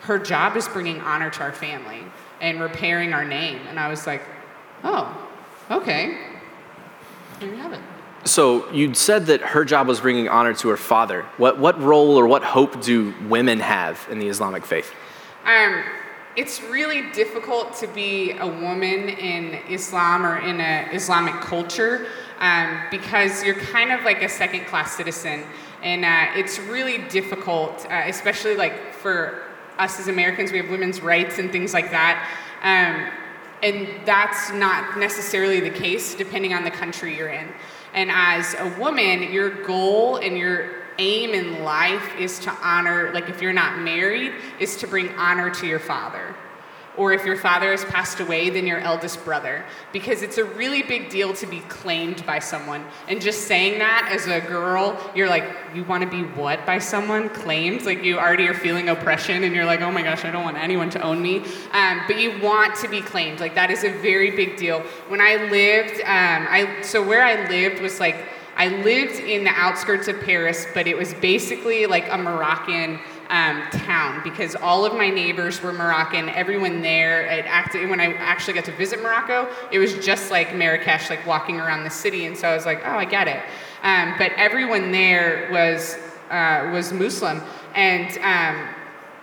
Her 0.00 0.18
job 0.18 0.56
is 0.56 0.68
bringing 0.68 1.00
honor 1.00 1.30
to 1.30 1.42
our 1.42 1.52
family 1.52 2.02
and 2.40 2.60
repairing 2.60 3.12
our 3.12 3.24
name. 3.24 3.60
And 3.68 3.78
I 3.78 3.88
was 3.88 4.06
like, 4.06 4.22
oh, 4.82 5.30
okay. 5.70 6.18
There 7.40 7.48
you 7.48 7.56
have 7.56 7.72
it. 7.72 7.80
So 8.24 8.70
you 8.72 8.94
said 8.94 9.26
that 9.26 9.42
her 9.42 9.66
job 9.66 9.86
was 9.86 10.00
bringing 10.00 10.28
honor 10.28 10.54
to 10.54 10.68
her 10.68 10.78
father. 10.78 11.22
What, 11.36 11.58
what 11.58 11.80
role 11.80 12.16
or 12.18 12.26
what 12.26 12.42
hope 12.42 12.80
do 12.80 13.12
women 13.28 13.60
have 13.60 14.06
in 14.10 14.18
the 14.18 14.28
Islamic 14.28 14.64
faith? 14.64 14.94
Um, 15.44 15.84
it's 16.34 16.62
really 16.62 17.10
difficult 17.12 17.76
to 17.76 17.86
be 17.86 18.32
a 18.32 18.46
woman 18.46 19.10
in 19.10 19.60
Islam 19.68 20.24
or 20.24 20.38
in 20.38 20.58
an 20.60 20.94
Islamic 20.94 21.34
culture 21.42 22.06
um, 22.38 22.80
because 22.90 23.44
you're 23.44 23.54
kind 23.54 23.92
of 23.92 24.04
like 24.04 24.22
a 24.22 24.28
second 24.28 24.64
class 24.66 24.96
citizen. 24.96 25.44
And 25.82 26.04
uh, 26.04 26.38
it's 26.38 26.58
really 26.58 27.06
difficult, 27.08 27.86
uh, 27.90 28.04
especially 28.06 28.56
like 28.56 28.94
for 28.94 29.42
us 29.78 30.00
as 30.00 30.08
Americans, 30.08 30.50
we 30.50 30.58
have 30.58 30.70
women's 30.70 31.02
rights 31.02 31.38
and 31.38 31.52
things 31.52 31.74
like 31.74 31.90
that. 31.90 32.26
Um, 32.62 33.12
and 33.62 33.88
that's 34.06 34.50
not 34.50 34.98
necessarily 34.98 35.60
the 35.60 35.70
case 35.70 36.14
depending 36.14 36.54
on 36.54 36.64
the 36.64 36.70
country 36.70 37.16
you're 37.16 37.28
in. 37.28 37.48
And 37.94 38.10
as 38.10 38.54
a 38.58 38.68
woman, 38.78 39.32
your 39.32 39.50
goal 39.64 40.16
and 40.16 40.36
your 40.36 40.70
aim 40.98 41.30
in 41.30 41.62
life 41.62 42.16
is 42.18 42.38
to 42.40 42.50
honor, 42.62 43.12
like 43.12 43.28
if 43.28 43.40
you're 43.40 43.52
not 43.52 43.78
married, 43.80 44.32
is 44.58 44.76
to 44.76 44.86
bring 44.86 45.08
honor 45.16 45.50
to 45.50 45.66
your 45.66 45.78
father 45.78 46.34
or 46.96 47.12
if 47.12 47.24
your 47.24 47.36
father 47.36 47.70
has 47.70 47.84
passed 47.84 48.20
away, 48.20 48.50
then 48.50 48.66
your 48.66 48.78
eldest 48.78 49.24
brother. 49.24 49.64
Because 49.92 50.22
it's 50.22 50.38
a 50.38 50.44
really 50.44 50.82
big 50.82 51.10
deal 51.10 51.32
to 51.34 51.46
be 51.46 51.60
claimed 51.60 52.24
by 52.26 52.38
someone. 52.38 52.84
And 53.08 53.20
just 53.20 53.42
saying 53.48 53.78
that 53.78 54.08
as 54.12 54.26
a 54.26 54.40
girl, 54.40 54.98
you're 55.14 55.28
like, 55.28 55.44
you 55.74 55.84
want 55.84 56.04
to 56.04 56.10
be 56.10 56.22
what 56.22 56.64
by 56.66 56.78
someone? 56.78 57.28
Claimed? 57.30 57.84
Like 57.84 58.04
you 58.04 58.18
already 58.18 58.46
are 58.46 58.54
feeling 58.54 58.88
oppression 58.88 59.44
and 59.44 59.54
you're 59.54 59.64
like, 59.64 59.80
oh 59.80 59.90
my 59.90 60.02
gosh, 60.02 60.24
I 60.24 60.30
don't 60.30 60.44
want 60.44 60.56
anyone 60.56 60.90
to 60.90 61.02
own 61.02 61.20
me. 61.20 61.44
Um, 61.72 62.02
but 62.06 62.18
you 62.18 62.40
want 62.40 62.76
to 62.76 62.88
be 62.88 63.00
claimed. 63.00 63.40
Like 63.40 63.54
that 63.54 63.70
is 63.70 63.84
a 63.84 63.90
very 63.90 64.30
big 64.30 64.56
deal. 64.56 64.80
When 65.08 65.20
I 65.20 65.36
lived, 65.50 66.00
um, 66.00 66.46
I 66.48 66.78
so 66.82 67.02
where 67.02 67.24
I 67.24 67.48
lived 67.48 67.82
was 67.82 68.00
like, 68.00 68.16
I 68.56 68.68
lived 68.68 69.16
in 69.16 69.42
the 69.42 69.50
outskirts 69.50 70.06
of 70.06 70.20
Paris, 70.20 70.66
but 70.74 70.86
it 70.86 70.96
was 70.96 71.12
basically 71.14 71.86
like 71.86 72.08
a 72.10 72.16
Moroccan 72.16 73.00
um, 73.34 73.68
town 73.70 74.20
because 74.22 74.54
all 74.54 74.86
of 74.86 74.92
my 74.92 75.10
neighbors 75.10 75.60
were 75.60 75.72
Moroccan. 75.72 76.28
Everyone 76.28 76.82
there, 76.82 77.28
acted, 77.28 77.90
when 77.90 77.98
I 77.98 78.12
actually 78.14 78.54
got 78.54 78.64
to 78.66 78.76
visit 78.76 79.02
Morocco, 79.02 79.48
it 79.72 79.80
was 79.80 79.94
just 79.94 80.30
like 80.30 80.54
Marrakesh, 80.54 81.10
like 81.10 81.26
walking 81.26 81.58
around 81.58 81.82
the 81.82 81.90
city. 81.90 82.26
And 82.26 82.36
so 82.36 82.48
I 82.48 82.54
was 82.54 82.64
like, 82.64 82.82
oh, 82.84 82.96
I 82.96 83.04
get 83.04 83.26
it. 83.26 83.42
Um, 83.82 84.14
but 84.18 84.30
everyone 84.36 84.92
there 84.92 85.48
was 85.50 85.98
uh, 86.30 86.70
was 86.72 86.92
Muslim, 86.92 87.42
and 87.74 88.16
um, 88.18 88.68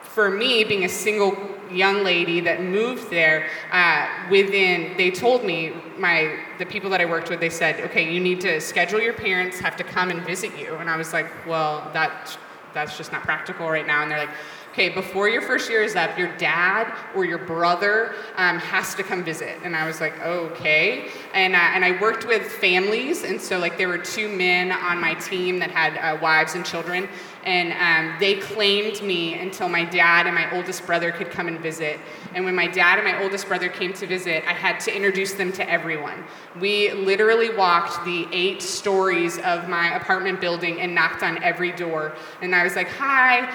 for 0.02 0.30
me, 0.30 0.64
being 0.66 0.84
a 0.84 0.90
single 0.90 1.36
young 1.72 2.04
lady 2.04 2.42
that 2.42 2.62
moved 2.62 3.10
there, 3.10 3.50
uh, 3.72 4.08
within 4.30 4.96
they 4.98 5.10
told 5.10 5.44
me 5.44 5.74
my 5.98 6.38
the 6.60 6.66
people 6.66 6.90
that 6.90 7.02
I 7.02 7.06
worked 7.06 7.30
with, 7.30 7.40
they 7.40 7.50
said, 7.50 7.80
okay, 7.80 8.14
you 8.14 8.20
need 8.20 8.42
to 8.42 8.60
schedule 8.60 9.02
your 9.02 9.14
parents 9.14 9.60
have 9.60 9.76
to 9.78 9.84
come 9.84 10.12
and 10.12 10.22
visit 10.26 10.52
you, 10.60 10.76
and 10.76 10.90
I 10.90 10.98
was 10.98 11.12
like, 11.12 11.28
well, 11.48 11.90
that 11.94 12.38
that's 12.74 12.98
just 12.98 13.12
not 13.12 13.24
practical 13.24 13.70
right 13.70 13.86
now. 13.86 14.02
And 14.02 14.12
they're 14.12 14.20
like, 14.20 14.30
okay, 14.72 14.90
before 14.90 15.28
your 15.28 15.42
first 15.42 15.70
year 15.70 15.84
is 15.84 15.96
up, 15.96 16.18
your 16.18 16.36
dad 16.38 16.94
or 17.14 17.26
your 17.26 17.38
brother 17.38 18.14
um, 18.38 18.58
has 18.60 18.96
to 18.96 19.04
come 19.04 19.24
visit. 19.24 19.58
And 19.64 19.76
I 19.76 19.86
was 19.86 20.00
like, 20.00 20.20
okay. 20.22 21.10
And, 21.34 21.56
uh, 21.56 21.60
and 21.60 21.84
I 21.84 22.00
worked 22.00 22.26
with 22.26 22.44
families. 22.44 23.24
And 23.24 23.40
so, 23.40 23.60
like, 23.60 23.78
there 23.78 23.90
were 23.90 23.98
two 23.98 24.30
men 24.30 24.72
on 24.72 25.00
my 25.00 25.14
team 25.16 25.60
that 25.60 25.72
had 25.72 25.98
uh, 25.98 26.20
wives 26.22 26.56
and 26.56 26.66
children. 26.66 27.10
And 27.44 27.74
um, 27.74 28.20
they 28.20 28.36
claimed 28.36 29.02
me 29.02 29.40
until 29.40 29.68
my 29.68 29.84
dad 29.84 30.28
and 30.28 30.36
my 30.36 30.56
oldest 30.56 30.86
brother 30.86 31.12
could 31.12 31.32
come 31.32 31.48
and 31.48 31.60
visit. 31.60 32.00
And 32.36 32.46
when 32.46 32.56
my 32.56 32.68
dad 32.68 33.00
and 33.00 33.08
my 33.08 33.22
oldest 33.24 33.48
brother 33.48 33.68
came 33.68 33.94
to 33.94 34.06
visit, 34.06 34.44
I 34.48 34.54
had 34.54 34.80
to 34.82 34.96
introduce 34.96 35.34
them 35.34 35.52
to 35.54 35.70
everyone. 35.70 36.24
We 36.60 36.92
literally 36.92 37.56
walked 37.56 38.06
the 38.06 38.28
eight 38.32 38.62
stories 38.62 39.40
of 39.40 39.68
my 39.68 39.96
apartment 39.96 40.40
building 40.40 40.80
and 40.82 40.94
knocked 40.94 41.24
on 41.24 41.42
every 41.44 41.72
door. 41.72 42.14
And 42.42 42.56
I 42.56 42.64
was 42.64 42.76
like, 42.76 42.90
hi, 42.90 43.52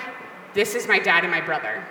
this 0.55 0.75
is 0.75 0.89
my 0.89 0.99
dad 0.99 1.23
and 1.23 1.31
my 1.31 1.41
brother. 1.41 1.85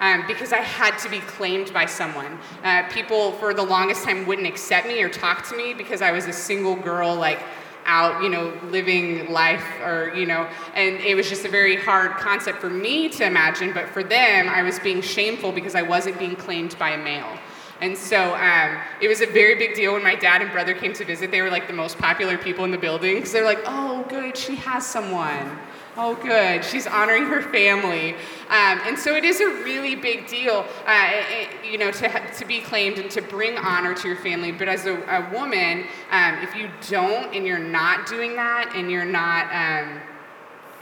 Um, 0.00 0.26
because 0.26 0.52
I 0.52 0.58
had 0.58 0.98
to 0.98 1.08
be 1.08 1.20
claimed 1.20 1.72
by 1.72 1.86
someone. 1.86 2.38
Uh, 2.62 2.86
people 2.90 3.32
for 3.32 3.54
the 3.54 3.62
longest 3.62 4.04
time 4.04 4.26
wouldn't 4.26 4.46
accept 4.46 4.86
me 4.86 5.02
or 5.02 5.08
talk 5.08 5.48
to 5.48 5.56
me 5.56 5.72
because 5.72 6.02
I 6.02 6.12
was 6.12 6.26
a 6.26 6.32
single 6.34 6.76
girl, 6.76 7.14
like 7.14 7.40
out, 7.86 8.22
you 8.22 8.28
know, 8.28 8.52
living 8.70 9.30
life 9.30 9.64
or, 9.82 10.12
you 10.14 10.26
know, 10.26 10.48
and 10.74 10.96
it 10.96 11.14
was 11.14 11.28
just 11.28 11.44
a 11.44 11.48
very 11.48 11.76
hard 11.76 12.12
concept 12.12 12.60
for 12.60 12.68
me 12.68 13.08
to 13.10 13.24
imagine, 13.24 13.72
but 13.72 13.88
for 13.88 14.02
them, 14.02 14.48
I 14.48 14.62
was 14.62 14.78
being 14.80 15.00
shameful 15.00 15.52
because 15.52 15.74
I 15.74 15.82
wasn't 15.82 16.18
being 16.18 16.36
claimed 16.36 16.78
by 16.78 16.90
a 16.90 17.02
male. 17.02 17.38
And 17.80 17.96
so 17.96 18.34
um, 18.34 18.78
it 19.02 19.08
was 19.08 19.20
a 19.20 19.26
very 19.26 19.54
big 19.54 19.74
deal 19.74 19.92
when 19.92 20.02
my 20.02 20.14
dad 20.14 20.40
and 20.40 20.50
brother 20.50 20.74
came 20.74 20.94
to 20.94 21.04
visit. 21.04 21.30
They 21.30 21.42
were 21.42 21.50
like 21.50 21.66
the 21.66 21.74
most 21.74 21.98
popular 21.98 22.38
people 22.38 22.64
in 22.64 22.70
the 22.70 22.78
building 22.78 23.16
because 23.16 23.32
they're 23.32 23.44
like, 23.44 23.60
oh, 23.66 24.04
good, 24.08 24.36
she 24.36 24.56
has 24.56 24.86
someone. 24.86 25.58
Oh, 25.98 26.14
good. 26.14 26.62
She's 26.62 26.86
honoring 26.86 27.24
her 27.24 27.40
family. 27.40 28.12
Um, 28.48 28.80
and 28.84 28.98
so 28.98 29.14
it 29.14 29.24
is 29.24 29.40
a 29.40 29.46
really 29.64 29.94
big 29.94 30.26
deal, 30.26 30.66
uh, 30.86 31.10
it, 31.10 31.48
you 31.64 31.78
know, 31.78 31.90
to, 31.90 32.32
to 32.34 32.44
be 32.44 32.60
claimed 32.60 32.98
and 32.98 33.10
to 33.12 33.22
bring 33.22 33.56
honor 33.56 33.94
to 33.94 34.06
your 34.06 34.18
family. 34.18 34.52
But 34.52 34.68
as 34.68 34.84
a, 34.84 34.94
a 34.94 35.30
woman, 35.32 35.86
um, 36.10 36.34
if 36.42 36.54
you 36.54 36.68
don't 36.90 37.34
and 37.34 37.46
you're 37.46 37.58
not 37.58 38.06
doing 38.06 38.36
that 38.36 38.74
and 38.76 38.90
you're 38.90 39.06
not 39.06 39.46
um, 39.54 39.98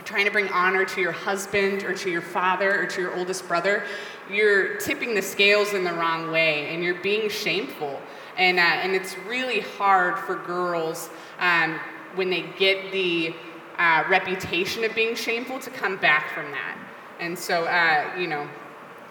trying 0.03 0.25
to 0.25 0.31
bring 0.31 0.49
honor 0.49 0.83
to 0.83 0.99
your 0.99 1.13
husband 1.13 1.83
or 1.83 1.93
to 1.93 2.09
your 2.09 2.21
father 2.21 2.81
or 2.81 2.85
to 2.85 3.01
your 3.01 3.15
oldest 3.15 3.47
brother, 3.47 3.85
you're 4.29 4.75
tipping 4.79 5.15
the 5.15 5.21
scales 5.21 5.73
in 5.73 5.85
the 5.85 5.93
wrong 5.93 6.29
way 6.29 6.67
and 6.73 6.83
you're 6.83 7.01
being 7.01 7.29
shameful. 7.29 8.01
And, 8.37 8.59
uh, 8.59 8.63
and 8.63 8.93
it's 8.93 9.17
really 9.19 9.61
hard 9.61 10.19
for 10.19 10.35
girls 10.35 11.09
um, 11.39 11.79
when 12.15 12.29
they 12.29 12.41
get 12.57 12.91
the 12.91 13.33
uh, 13.77 14.03
reputation 14.09 14.83
of 14.83 14.95
being 14.95 15.15
shameful 15.15 15.59
to 15.59 15.69
come 15.69 15.97
back 15.97 16.33
from 16.33 16.51
that. 16.51 16.77
And 17.19 17.37
so, 17.37 17.65
uh, 17.65 18.13
you 18.17 18.27
know, 18.27 18.47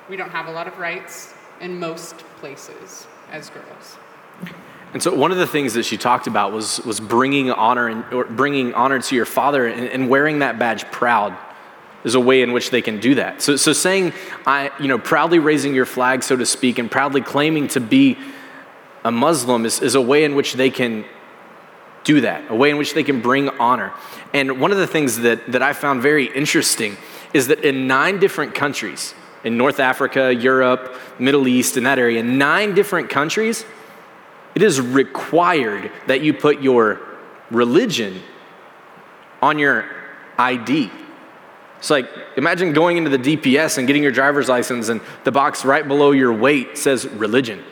we 0.09 0.16
don't 0.16 0.30
have 0.30 0.47
a 0.47 0.52
lot 0.52 0.66
of 0.66 0.78
rights 0.78 1.35
in 1.61 1.78
most 1.78 2.18
places 2.38 3.06
as 3.30 3.50
girls. 3.50 3.97
And 4.92 5.02
so, 5.02 5.14
one 5.14 5.33
of 5.33 5.38
the 5.38 5.47
things 5.47 5.75
that 5.75 5.85
she 5.85 5.97
talked 5.97 6.26
about 6.26 6.52
was 6.52 6.80
was 6.80 7.00
bringing 7.00 7.50
honor 7.50 7.88
and 7.88 8.37
bringing 8.37 8.75
honor 8.75 9.00
to 9.00 9.16
your 9.16 9.25
father 9.25 9.66
and, 9.66 9.88
and 9.88 10.09
wearing 10.09 10.38
that 10.38 10.59
badge 10.59 10.85
proud 10.92 11.37
is 12.04 12.14
a 12.14 12.21
way 12.21 12.42
in 12.42 12.52
which 12.52 12.71
they 12.71 12.83
can 12.83 13.00
do 13.00 13.14
that. 13.16 13.40
So, 13.42 13.56
so 13.56 13.73
saying, 13.73 14.12
I, 14.47 14.71
you 14.78 14.88
know, 14.88 14.99
proudly 14.99 15.38
raising 15.38 15.75
your 15.75 15.87
flag, 15.87 16.23
so 16.23 16.37
to 16.37 16.47
speak, 16.47 16.78
and 16.78 16.90
proudly 16.90 17.23
claiming 17.23 17.66
to 17.68 17.80
be 17.80 18.18
a 19.04 19.11
Muslim 19.11 19.64
is, 19.64 19.80
is 19.80 19.94
a 19.94 20.00
way 20.00 20.25
in 20.25 20.35
which 20.35 20.52
they 20.52 20.71
can 20.71 21.04
do 22.04 22.20
that, 22.20 22.50
a 22.50 22.54
way 22.54 22.70
in 22.70 22.76
which 22.76 22.94
they 22.94 23.02
can 23.02 23.20
bring 23.20 23.49
honor. 23.49 23.92
And 24.32 24.61
one 24.61 24.70
of 24.70 24.78
the 24.78 24.87
things 24.87 25.18
that, 25.20 25.50
that 25.52 25.62
I 25.62 25.73
found 25.73 26.02
very 26.02 26.26
interesting 26.26 26.96
is 27.32 27.49
that 27.49 27.64
in 27.64 27.87
nine 27.87 28.18
different 28.18 28.54
countries, 28.54 29.14
in 29.42 29.56
North 29.56 29.80
Africa, 29.80 30.32
Europe, 30.32 30.96
Middle 31.18 31.49
East, 31.49 31.76
in 31.76 31.84
that 31.84 31.99
area, 31.99 32.23
nine 32.23 32.75
different 32.75 33.11
countries, 33.11 33.64
it 34.54 34.62
is 34.62 34.80
required 34.80 35.90
that 36.06 36.23
you 36.23 36.32
put 36.32 36.62
your 36.62 37.00
religion 37.50 38.23
on 39.42 39.58
your 39.58 39.84
ID. 40.38 40.90
It's 41.78 41.90
like, 41.90 42.08
imagine 42.37 42.73
going 42.73 42.96
into 42.96 43.11
the 43.11 43.18
DPS 43.18 43.78
and 43.78 43.87
getting 43.87 44.02
your 44.02 44.12
driver's 44.12 44.49
license, 44.49 44.88
and 44.88 45.00
the 45.25 45.32
box 45.32 45.64
right 45.64 45.87
below 45.87 46.12
your 46.12 46.32
weight 46.32 46.78
says 46.78 47.06
religion. 47.06 47.62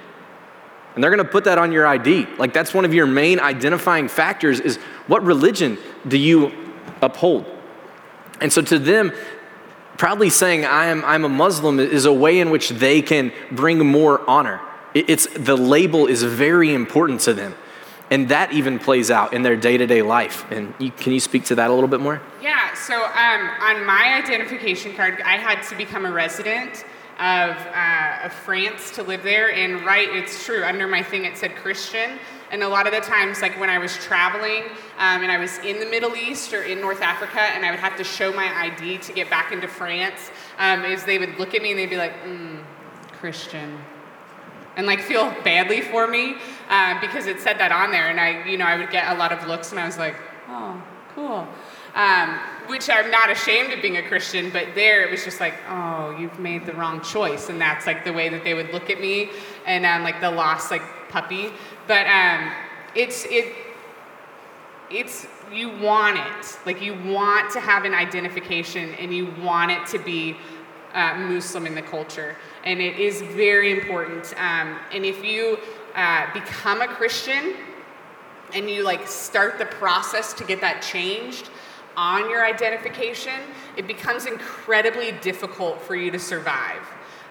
And 0.95 1.03
they're 1.03 1.11
going 1.11 1.25
to 1.25 1.31
put 1.31 1.45
that 1.45 1.59
on 1.59 1.73
your 1.73 1.87
ID. 1.87 2.27
Like 2.39 2.53
that's 2.53 2.75
one 2.75 2.85
of 2.85 2.93
your 2.93 3.07
main 3.07 3.41
identifying 3.41 4.09
factors 4.09 4.61
is 4.61 4.77
what 5.07 5.23
religion 5.23 5.79
do 6.07 6.19
you 6.19 6.53
uphold? 7.01 7.47
And 8.41 8.53
so 8.53 8.61
to 8.63 8.79
them, 8.79 9.13
proudly 9.97 10.31
saying 10.31 10.65
I 10.65 10.87
am 10.87 11.05
I'm 11.05 11.25
a 11.25 11.29
Muslim 11.29 11.79
is 11.79 12.05
a 12.05 12.13
way 12.13 12.41
in 12.41 12.51
which 12.51 12.71
they 12.71 13.03
can 13.03 13.33
bring 13.51 13.79
more 13.87 14.29
honor. 14.29 14.61
It's 14.95 15.27
the 15.35 15.57
label 15.57 16.07
is 16.07 16.23
very 16.23 16.75
important 16.75 17.21
to 17.21 17.33
them. 17.33 17.55
And 18.11 18.29
that 18.29 18.53
even 18.53 18.79
plays 18.79 19.11
out 19.11 19.33
in 19.33 19.41
their 19.41 19.57
day-to-day 19.57 20.03
life. 20.03 20.45
And 20.51 20.75
you, 20.79 20.91
can 20.91 21.15
you 21.15 21.21
speak 21.21 21.45
to 21.47 21.55
that 21.55 21.71
a 21.71 21.73
little 21.73 21.89
bit 21.89 22.01
more? 22.01 22.21
Yeah. 22.43 22.75
So 22.75 22.95
um, 22.95 23.49
on 23.61 23.87
my 23.87 24.21
identification 24.23 24.95
card, 24.95 25.23
I 25.25 25.39
had 25.39 25.63
to 25.69 25.77
become 25.77 26.05
a 26.05 26.13
resident 26.13 26.85
of, 27.23 27.57
uh, 27.73 28.25
of 28.25 28.33
France 28.33 28.91
to 28.91 29.02
live 29.05 29.23
there. 29.23 29.55
And 29.55 29.87
right, 29.87 30.09
it's 30.11 30.45
true, 30.45 30.64
under 30.64 30.88
my 30.88 31.05
thing 31.05 31.25
it 31.25 31.38
said 31.38 31.55
Christian. 31.55 32.19
And 32.50 32.64
a 32.64 32.69
lot 32.69 32.88
of 32.88 32.93
the 32.93 33.00
times, 33.00 33.41
like 33.41 33.59
when 33.61 33.71
I 33.71 33.79
was 33.79 33.97
traveling 33.99 34.64
um, 34.99 35.23
and 35.23 35.31
I 35.31 35.38
was 35.38 35.57
in 35.59 35.79
the 35.79 35.87
Middle 35.87 36.17
East 36.17 36.52
or 36.52 36.64
in 36.64 36.81
North 36.81 37.00
Africa, 37.00 37.41
and 37.41 37.64
I 37.64 37.71
would 37.71 37.79
have 37.79 37.97
to 37.97 38.05
show 38.05 38.33
my 38.33 38.52
ID 38.62 38.99
to 38.99 39.12
get 39.12 39.31
back 39.31 39.52
into 39.52 39.69
France, 39.69 40.33
um, 40.59 40.85
is 40.85 41.05
they 41.05 41.19
would 41.19 41.38
look 41.38 41.55
at 41.55 41.62
me 41.62 41.71
and 41.71 41.79
they'd 41.79 41.88
be 41.88 41.97
like, 41.97 42.12
mm, 42.25 42.61
Christian. 43.12 43.79
And 44.75 44.87
like 44.87 45.00
feel 45.00 45.31
badly 45.45 45.81
for 45.81 46.09
me 46.09 46.35
uh, 46.69 47.00
because 47.00 47.26
it 47.26 47.38
said 47.41 47.59
that 47.59 47.71
on 47.71 47.93
there, 47.93 48.09
and 48.09 48.19
I, 48.19 48.45
you 48.49 48.59
know, 48.59 48.64
I 48.64 48.76
would 48.76 48.91
get 48.91 49.14
a 49.14 49.19
lot 49.19 49.31
of 49.31 49.47
looks, 49.47 49.71
and 49.71 49.79
I 49.79 49.87
was 49.87 49.97
like, 49.97 50.17
oh, 50.49 50.83
cool. 51.14 51.47
Um, 51.95 52.39
which 52.69 52.89
I'm 52.89 53.11
not 53.11 53.31
ashamed 53.31 53.73
of 53.73 53.83
being 53.83 53.99
a 53.99 54.03
Christian, 54.03 54.49
but 54.51 54.69
there 54.75 55.03
it 55.03 55.11
was 55.11 55.25
just 55.25 55.41
like, 55.41 55.55
oh, 55.69 56.17
you've 56.19 56.39
made 56.39 56.65
the 56.65 56.73
wrong 56.73 57.03
choice, 57.03 57.49
and 57.49 57.61
that's 57.61 57.87
like 57.87 58.05
the 58.05 58.13
way 58.13 58.29
that 58.29 58.45
they 58.45 58.55
would 58.55 58.73
look 58.73 58.89
at 58.89 59.01
me, 59.01 59.31
and 59.67 59.85
um, 59.85 60.03
like 60.03 60.21
the 60.21 60.31
lost 60.31 60.71
like 60.71 60.83
puppy. 61.09 61.51
But 61.87 62.07
um, 62.07 62.51
it's 62.95 63.27
it 63.27 63.55
it's 64.91 65.27
you 65.53 65.69
want 65.69 66.19
it, 66.19 66.59
like 66.65 66.81
you 66.81 66.95
want 66.95 67.51
to 67.53 67.61
have 67.61 67.85
an 67.85 67.95
identification, 67.95 68.95
and 68.95 69.15
you 69.15 69.27
want 69.43 69.71
it 69.71 69.87
to 69.89 69.99
be 69.99 70.37
uh, 70.95 71.15
Muslim 71.15 71.67
in 71.67 71.75
the 71.75 71.83
culture, 71.83 72.37
and 72.65 72.81
it 72.81 72.99
is 72.99 73.23
very 73.23 73.71
important. 73.71 74.33
Um, 74.39 74.79
and 74.93 75.05
if 75.05 75.25
you 75.25 75.59
uh, 75.95 76.33
become 76.33 76.81
a 76.81 76.89
Christian 76.89 77.55
and 78.55 78.69
you 78.69 78.83
like 78.83 79.07
start 79.07 79.59
the 79.59 79.67
process 79.67 80.33
to 80.35 80.45
get 80.45 80.61
that 80.61 80.83
changed 80.83 81.51
on 81.97 82.31
your 82.31 82.45
identification, 82.45 83.41
it 83.77 83.87
becomes 83.87 84.27
incredibly 84.27 85.13
difficult 85.13 85.81
for 85.81 85.95
you 85.95 86.11
to 86.11 86.19
survive. 86.19 86.83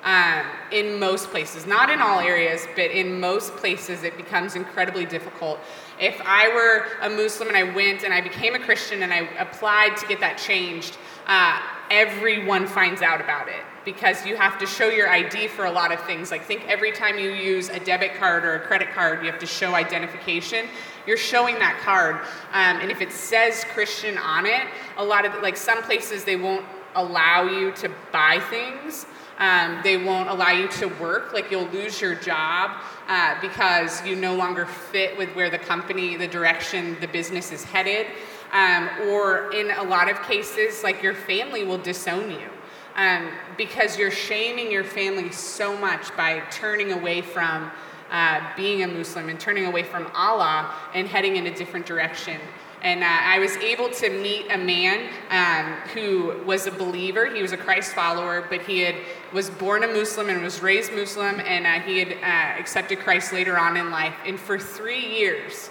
Um, 0.04 0.46
in 0.72 1.00
most 1.00 1.30
places, 1.30 1.68
not 1.68 1.92
in 1.92 2.02
all 2.02 2.20
areas, 2.20 2.66
but 2.76 2.90
in 2.90 3.20
most 3.20 3.56
places, 3.58 4.04
it 4.04 4.18
becomes 4.18 4.56
incredibly 4.56 5.06
difficult. 5.06 5.60
If 6.00 6.20
I 6.26 6.48
were 6.50 6.88
a 7.06 7.10
Muslim 7.10 7.50
and 7.50 7.58
I 7.58 7.64
went 7.64 8.04
and 8.04 8.12
I 8.12 8.20
became 8.20 8.56
a 8.56 8.60
Christian 8.60 9.04
and 9.04 9.14
I 9.14 9.30
applied 9.38 9.98
to 9.98 10.08
get 10.08 10.20
that 10.22 10.40
changed, 10.40 10.98
uh, 11.28 11.62
everyone 11.92 12.66
finds 12.66 13.04
out 13.04 13.22
about 13.22 13.48
it 13.48 13.62
because 13.86 14.26
you 14.26 14.36
have 14.36 14.58
to 14.60 14.66
show 14.66 14.90
your 14.90 15.08
ID 15.10 15.48
for 15.48 15.66
a 15.66 15.72
lot 15.72 15.92
of 15.92 16.00
things. 16.06 16.32
Like, 16.32 16.46
think 16.46 16.68
every 16.68 16.92
time 16.92 17.20
you 17.20 17.30
use 17.32 17.70
a 17.70 17.80
debit 17.80 18.16
card 18.16 18.44
or 18.44 18.56
a 18.56 18.60
credit 18.60 18.90
card, 18.94 19.24
you 19.24 19.30
have 19.30 19.40
to 19.40 19.46
show 19.46 19.76
identification. 19.76 20.68
You're 21.08 21.18
showing 21.18 21.60
that 21.60 21.80
card. 21.84 22.16
Um, 22.52 22.82
and 22.82 22.92
if 22.92 23.02
it 23.02 23.12
says 23.12 23.66
Christian 23.74 24.18
on 24.18 24.46
it, 24.46 24.68
a 24.98 25.04
lot 25.04 25.26
of, 25.26 25.42
like, 25.42 25.58
some 25.58 25.82
places 25.84 26.24
they 26.24 26.36
won't 26.36 26.66
allow 26.96 27.44
you 27.44 27.72
to 27.72 27.90
buy 28.12 28.40
things. 28.50 29.06
Um, 29.40 29.80
they 29.84 29.98
won't 29.98 30.30
allow 30.30 30.52
you 30.52 30.68
to 30.68 30.86
work. 30.86 31.34
Like, 31.34 31.50
you'll 31.50 31.70
lose 31.70 32.00
your 32.00 32.14
job 32.14 32.80
uh, 33.08 33.40
because 33.42 34.06
you 34.06 34.16
no 34.16 34.36
longer 34.36 34.66
fit 34.66 35.18
with 35.18 35.30
where 35.30 35.50
the 35.50 35.58
company, 35.58 36.16
the 36.16 36.28
direction 36.28 36.98
the 37.02 37.08
business 37.08 37.52
is 37.52 37.64
headed. 37.64 38.08
Um, 38.52 38.90
or 39.10 39.52
in 39.54 39.72
a 39.72 39.84
lot 39.84 40.10
of 40.10 40.22
cases, 40.24 40.84
like, 40.84 41.02
your 41.02 41.16
family 41.16 41.64
will 41.64 41.78
disown 41.78 42.30
you 42.30 42.50
um, 42.96 43.32
because 43.58 43.98
you're 43.98 44.12
shaming 44.12 44.72
your 44.72 44.84
family 44.84 45.32
so 45.32 45.78
much 45.78 46.16
by 46.16 46.42
turning 46.52 46.92
away 46.92 47.22
from 47.22 47.72
uh, 48.12 48.42
being 48.56 48.84
a 48.84 48.88
Muslim 48.88 49.30
and 49.30 49.40
turning 49.40 49.66
away 49.66 49.84
from 49.84 50.12
Allah 50.14 50.74
and 50.94 51.08
heading 51.08 51.38
in 51.38 51.48
a 51.48 51.56
different 51.56 51.86
direction. 51.86 52.40
And 52.84 53.04
uh, 53.04 53.08
I 53.08 53.38
was 53.38 53.56
able 53.58 53.90
to 53.92 54.10
meet 54.10 54.52
a 54.52 54.58
man 54.58 55.08
um, 55.30 55.74
who 55.90 56.44
was 56.46 56.66
a 56.66 56.72
believer. 56.72 57.28
He 57.28 57.42
was 57.42 57.52
a 57.52 57.58
Christ 57.58 57.94
follower, 57.94 58.46
but 58.50 58.62
he 58.64 58.80
had 58.80 58.96
was 59.32 59.52
born 59.52 59.84
a 59.84 59.88
Muslim 59.88 60.30
and 60.30 60.42
was 60.42 60.62
raised 60.62 60.92
Muslim, 60.92 61.40
and 61.42 61.68
uh, 61.68 61.86
he 61.86 62.00
had 62.00 62.14
uh, 62.14 62.60
accepted 62.60 63.00
Christ 63.00 63.34
later 63.34 63.58
on 63.58 63.78
in 63.78 63.92
life. 63.92 64.16
And 64.26 64.40
for 64.40 64.58
three 64.58 65.06
years, 65.06 65.70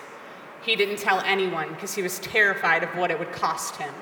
he 0.62 0.76
didn't 0.76 0.98
tell 0.98 1.20
anyone 1.20 1.68
because 1.70 1.94
he 1.94 2.02
was 2.02 2.20
terrified 2.20 2.84
of 2.84 2.90
what 2.90 3.10
it 3.10 3.18
would 3.18 3.32
cost 3.32 3.76
him. 3.76 3.92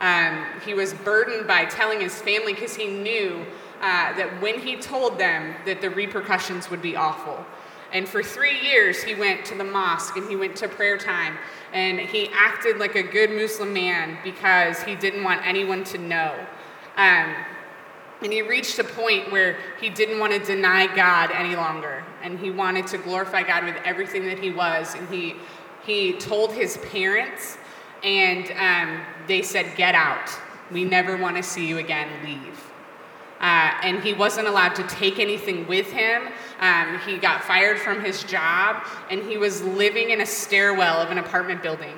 Um, 0.00 0.44
he 0.64 0.74
was 0.74 0.92
burdened 0.92 1.46
by 1.46 1.64
telling 1.64 2.00
his 2.00 2.20
family 2.20 2.52
because 2.52 2.74
he 2.74 2.86
knew 2.86 3.46
uh, 3.80 4.14
that 4.16 4.42
when 4.42 4.58
he 4.58 4.76
told 4.76 5.18
them 5.18 5.54
that 5.64 5.80
the 5.80 5.88
repercussions 5.88 6.70
would 6.70 6.82
be 6.82 6.96
awful. 6.96 7.44
And 7.92 8.08
for 8.08 8.22
three 8.22 8.60
years, 8.60 9.02
he 9.02 9.14
went 9.14 9.44
to 9.46 9.54
the 9.54 9.64
mosque 9.64 10.16
and 10.16 10.28
he 10.28 10.36
went 10.36 10.56
to 10.56 10.68
prayer 10.68 10.96
time 10.96 11.36
and 11.72 12.00
he 12.00 12.30
acted 12.32 12.78
like 12.78 12.94
a 12.94 13.02
good 13.02 13.30
Muslim 13.30 13.72
man 13.72 14.18
because 14.24 14.82
he 14.82 14.94
didn't 14.94 15.24
want 15.24 15.46
anyone 15.46 15.84
to 15.84 15.98
know. 15.98 16.34
Um, 16.96 17.34
and 18.22 18.32
he 18.32 18.40
reached 18.40 18.78
a 18.78 18.84
point 18.84 19.32
where 19.32 19.58
he 19.80 19.90
didn't 19.90 20.18
want 20.20 20.32
to 20.32 20.38
deny 20.38 20.94
God 20.94 21.30
any 21.32 21.56
longer. 21.56 22.04
And 22.22 22.38
he 22.38 22.50
wanted 22.50 22.86
to 22.88 22.98
glorify 22.98 23.42
God 23.42 23.64
with 23.64 23.76
everything 23.84 24.26
that 24.26 24.38
he 24.38 24.50
was. 24.50 24.94
And 24.94 25.08
he, 25.08 25.34
he 25.84 26.12
told 26.14 26.52
his 26.52 26.78
parents 26.78 27.58
and 28.02 28.50
um, 28.56 29.04
they 29.26 29.42
said, 29.42 29.76
Get 29.76 29.94
out. 29.94 30.30
We 30.70 30.84
never 30.84 31.16
want 31.16 31.36
to 31.36 31.42
see 31.42 31.66
you 31.66 31.78
again. 31.78 32.08
Leave. 32.24 32.71
Uh, 33.42 33.74
and 33.82 34.02
he 34.04 34.12
wasn't 34.12 34.46
allowed 34.46 34.72
to 34.76 34.84
take 34.84 35.18
anything 35.18 35.66
with 35.66 35.90
him. 35.90 36.22
Um, 36.60 37.00
he 37.00 37.18
got 37.18 37.42
fired 37.42 37.80
from 37.80 38.00
his 38.02 38.22
job, 38.22 38.86
and 39.10 39.20
he 39.24 39.36
was 39.36 39.62
living 39.62 40.10
in 40.10 40.20
a 40.20 40.26
stairwell 40.26 41.00
of 41.00 41.10
an 41.10 41.18
apartment 41.18 41.60
building. 41.60 41.96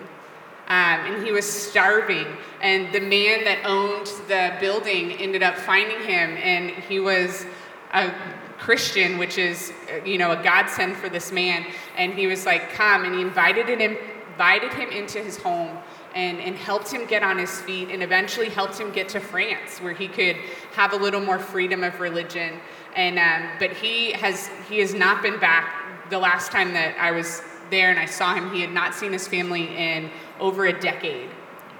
Um, 0.68 1.00
and 1.04 1.26
he 1.26 1.30
was 1.30 1.44
starving. 1.44 2.26
And 2.62 2.94
the 2.94 3.00
man 3.00 3.44
that 3.44 3.58
owned 3.66 4.06
the 4.26 4.56
building 4.58 5.12
ended 5.12 5.42
up 5.42 5.56
finding 5.58 6.00
him, 6.00 6.30
and 6.38 6.70
he 6.70 6.98
was 6.98 7.44
a 7.92 8.10
Christian, 8.58 9.18
which 9.18 9.36
is, 9.36 9.70
you 10.06 10.16
know, 10.16 10.32
a 10.32 10.42
godsend 10.42 10.96
for 10.96 11.10
this 11.10 11.30
man. 11.30 11.66
And 11.98 12.14
he 12.14 12.26
was 12.26 12.46
like, 12.46 12.70
"Come," 12.70 13.04
and 13.04 13.14
he 13.14 13.20
invited 13.20 13.68
him, 13.68 13.98
invited 14.32 14.72
him 14.72 14.88
into 14.88 15.18
his 15.18 15.36
home 15.36 15.76
and, 16.14 16.38
and 16.38 16.56
helped 16.56 16.92
him 16.92 17.06
get 17.06 17.22
on 17.22 17.38
his 17.38 17.60
feet 17.62 17.90
and 17.90 18.02
eventually 18.02 18.48
helped 18.48 18.78
him 18.78 18.92
get 18.92 19.08
to 19.10 19.20
France 19.20 19.80
where 19.80 19.92
he 19.92 20.06
could 20.06 20.36
have 20.72 20.92
a 20.92 20.96
little 20.96 21.20
more 21.20 21.38
freedom 21.38 21.82
of 21.82 21.98
religion. 22.00 22.60
And, 22.94 23.18
um, 23.18 23.50
but 23.58 23.72
he 23.72 24.12
has, 24.12 24.48
he 24.68 24.78
has 24.78 24.94
not 24.94 25.22
been 25.22 25.38
back. 25.40 26.10
The 26.10 26.18
last 26.18 26.52
time 26.52 26.72
that 26.74 26.96
I 26.98 27.10
was 27.10 27.42
there 27.70 27.90
and 27.90 27.98
I 27.98 28.06
saw 28.06 28.34
him, 28.34 28.52
he 28.52 28.60
had 28.60 28.72
not 28.72 28.94
seen 28.94 29.12
his 29.12 29.26
family 29.26 29.76
in 29.76 30.10
over 30.38 30.66
a 30.66 30.80
decade. 30.80 31.30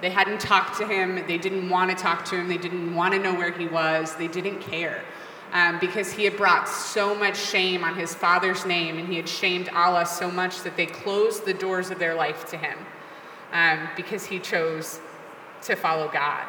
They 0.01 0.09
hadn't 0.09 0.41
talked 0.41 0.77
to 0.79 0.87
him, 0.87 1.25
they 1.27 1.37
didn't 1.37 1.69
want 1.69 1.89
to 1.89 1.95
talk 1.95 2.25
to 2.25 2.35
him, 2.35 2.49
they 2.49 2.57
didn't 2.57 2.93
want 2.93 3.13
to 3.13 3.19
know 3.19 3.33
where 3.33 3.51
he 3.51 3.67
was, 3.67 4.13
they 4.15 4.27
didn't 4.27 4.59
care. 4.59 5.03
Um, 5.53 5.79
because 5.79 6.11
he 6.11 6.25
had 6.25 6.35
brought 6.35 6.67
so 6.67 7.15
much 7.15 7.37
shame 7.37 7.83
on 7.83 7.95
his 7.95 8.13
father's 8.13 8.65
name 8.65 8.97
and 8.97 9.07
he 9.07 9.15
had 9.15 9.29
shamed 9.29 9.69
Allah 9.69 10.05
so 10.05 10.29
much 10.29 10.63
that 10.63 10.75
they 10.75 10.85
closed 10.85 11.45
the 11.45 11.53
doors 11.53 11.91
of 11.91 11.99
their 11.99 12.13
life 12.13 12.45
to 12.47 12.57
him 12.57 12.77
um, 13.51 13.89
because 13.95 14.25
he 14.25 14.39
chose 14.39 14.99
to 15.63 15.75
follow 15.75 16.09
God. 16.09 16.45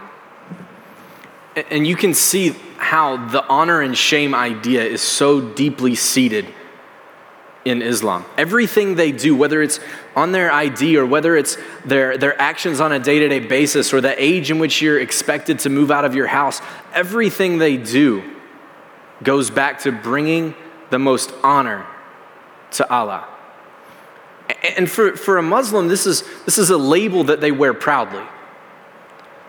And 1.70 1.87
you 1.87 1.96
can 1.96 2.12
see 2.12 2.50
how 2.76 3.16
the 3.28 3.44
honor 3.46 3.80
and 3.80 3.96
shame 3.96 4.35
idea 4.35 4.85
is 4.85 5.00
so 5.00 5.40
deeply 5.40 5.94
seated 5.94 6.46
in 7.64 7.82
Islam. 7.82 8.24
Everything 8.37 8.94
they 8.94 9.11
do, 9.11 9.35
whether 9.35 9.62
it's 9.62 9.80
on 10.14 10.32
their 10.32 10.52
ID 10.52 10.96
or 10.96 11.06
whether 11.06 11.37
it's 11.37 11.59
their, 11.85 12.16
their 12.16 12.40
actions 12.40 12.78
on 12.78 12.92
a 12.92 12.98
day 12.98 13.18
to 13.18 13.28
day 13.28 13.40
basis 13.40 13.92
or 13.92 14.00
the 14.00 14.22
age 14.22 14.50
in 14.50 14.59
which 14.59 14.80
you're 14.80 15.00
expected 15.00 15.59
to 15.61 15.70
move 15.70 15.90
out 15.90 16.04
of 16.04 16.14
your 16.14 16.28
house, 16.28 16.61
everything 16.94 17.59
they 17.59 17.76
do 17.76 18.22
goes 19.22 19.50
back 19.50 19.80
to 19.80 19.90
bringing 19.90 20.54
the 20.90 20.98
most 20.98 21.32
honor 21.42 21.87
to 22.72 22.88
Allah. 22.92 23.26
And 24.76 24.90
for, 24.90 25.16
for 25.16 25.38
a 25.38 25.42
Muslim, 25.42 25.88
this 25.88 26.06
is, 26.06 26.22
this 26.44 26.59
is 26.59 26.70
a 26.70 26.76
label 26.76 27.24
that 27.24 27.40
they 27.40 27.50
wear 27.50 27.74
proudly. 27.74 28.24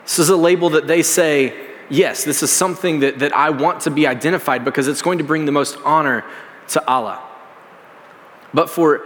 This 0.03 0.19
is 0.19 0.29
a 0.29 0.38
label 0.38 0.69
that 0.71 0.88
they 0.88 1.03
say, 1.03 1.53
yes, 1.89 2.23
this 2.23 2.41
is 2.41 2.51
something 2.51 3.01
that, 3.01 3.19
that 3.19 3.33
I 3.33 3.49
want 3.49 3.81
to 3.81 3.91
be 3.91 4.07
identified 4.07 4.63
because 4.65 4.88
it's 4.88 5.01
going 5.01 5.17
to 5.17 5.23
bring 5.23 5.45
the 5.45 5.51
most 5.51 5.77
honor 5.83 6.23
to 6.69 6.88
Allah. 6.88 7.21
But 8.53 8.69
for 8.69 9.03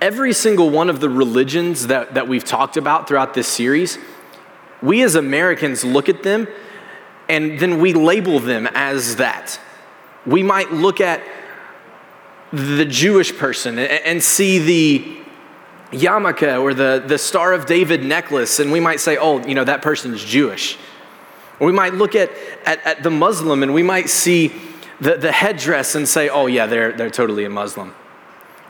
every 0.00 0.32
single 0.32 0.70
one 0.70 0.90
of 0.90 1.00
the 1.00 1.08
religions 1.08 1.86
that, 1.86 2.14
that 2.14 2.28
we've 2.28 2.44
talked 2.44 2.76
about 2.76 3.08
throughout 3.08 3.34
this 3.34 3.48
series, 3.48 3.98
we 4.82 5.02
as 5.02 5.14
Americans 5.14 5.84
look 5.84 6.08
at 6.08 6.22
them 6.22 6.48
and 7.28 7.58
then 7.60 7.80
we 7.80 7.92
label 7.92 8.40
them 8.40 8.68
as 8.74 9.16
that. 9.16 9.60
We 10.26 10.42
might 10.42 10.72
look 10.72 11.00
at 11.00 11.22
the 12.52 12.84
Jewish 12.84 13.36
person 13.36 13.78
and 13.78 14.22
see 14.22 14.58
the 14.58 15.20
yarmulke 15.92 16.60
or 16.60 16.74
the, 16.74 17.02
the 17.06 17.18
Star 17.18 17.52
of 17.52 17.66
David 17.66 18.04
necklace, 18.04 18.60
and 18.60 18.72
we 18.72 18.80
might 18.80 19.00
say, 19.00 19.16
oh, 19.16 19.44
you 19.46 19.54
know, 19.54 19.64
that 19.64 19.82
person's 19.82 20.24
Jewish. 20.24 20.78
Or 21.58 21.66
we 21.66 21.72
might 21.72 21.94
look 21.94 22.14
at, 22.14 22.30
at, 22.64 22.84
at 22.86 23.02
the 23.02 23.10
Muslim 23.10 23.62
and 23.62 23.74
we 23.74 23.82
might 23.82 24.08
see 24.08 24.52
the, 25.00 25.16
the 25.16 25.32
headdress 25.32 25.94
and 25.94 26.08
say, 26.08 26.28
oh, 26.28 26.46
yeah, 26.46 26.66
they're, 26.66 26.92
they're 26.92 27.10
totally 27.10 27.44
a 27.44 27.50
Muslim. 27.50 27.94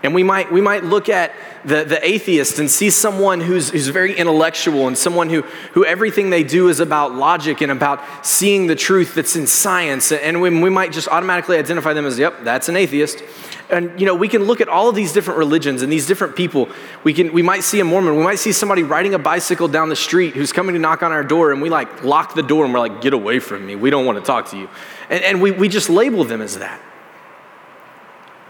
And 0.02 0.14
we 0.14 0.22
might, 0.22 0.50
we 0.50 0.62
might 0.62 0.82
look 0.82 1.10
at 1.10 1.32
the, 1.64 1.84
the 1.84 2.02
atheist 2.06 2.58
and 2.58 2.70
see 2.70 2.88
someone 2.88 3.40
who's, 3.40 3.68
who's 3.68 3.88
very 3.88 4.16
intellectual 4.16 4.86
and 4.86 4.96
someone 4.96 5.28
who, 5.28 5.42
who 5.72 5.84
everything 5.84 6.30
they 6.30 6.42
do 6.42 6.68
is 6.68 6.80
about 6.80 7.14
logic 7.14 7.60
and 7.60 7.70
about 7.70 8.00
seeing 8.24 8.66
the 8.66 8.74
truth 8.74 9.14
that's 9.14 9.36
in 9.36 9.46
science. 9.46 10.10
And 10.10 10.40
we, 10.40 10.48
we 10.48 10.70
might 10.70 10.92
just 10.92 11.06
automatically 11.08 11.58
identify 11.58 11.92
them 11.92 12.06
as, 12.06 12.18
yep, 12.18 12.44
that's 12.44 12.70
an 12.70 12.76
atheist. 12.76 13.22
And 13.68 14.00
you 14.00 14.06
know, 14.06 14.14
we 14.14 14.28
can 14.28 14.44
look 14.44 14.60
at 14.60 14.68
all 14.68 14.88
of 14.88 14.94
these 14.94 15.12
different 15.12 15.38
religions 15.38 15.82
and 15.82 15.92
these 15.92 16.06
different 16.06 16.34
people. 16.34 16.68
We 17.04 17.14
can 17.14 17.32
we 17.32 17.42
might 17.42 17.62
see 17.62 17.78
a 17.78 17.84
Mormon, 17.84 18.16
we 18.16 18.24
might 18.24 18.40
see 18.40 18.52
somebody 18.52 18.82
riding 18.82 19.14
a 19.14 19.18
bicycle 19.18 19.68
down 19.68 19.88
the 19.88 19.96
street 19.96 20.34
who's 20.34 20.52
coming 20.52 20.74
to 20.74 20.80
knock 20.80 21.02
on 21.04 21.12
our 21.12 21.22
door, 21.22 21.52
and 21.52 21.62
we 21.62 21.70
like 21.70 22.02
lock 22.02 22.34
the 22.34 22.42
door 22.42 22.64
and 22.64 22.74
we're 22.74 22.80
like, 22.80 23.00
get 23.00 23.12
away 23.12 23.38
from 23.38 23.64
me. 23.64 23.76
We 23.76 23.90
don't 23.90 24.06
want 24.06 24.18
to 24.18 24.24
talk 24.24 24.50
to 24.50 24.58
you. 24.58 24.68
And, 25.08 25.22
and 25.22 25.42
we, 25.42 25.52
we 25.52 25.68
just 25.68 25.88
label 25.88 26.24
them 26.24 26.40
as 26.40 26.58
that. 26.58 26.80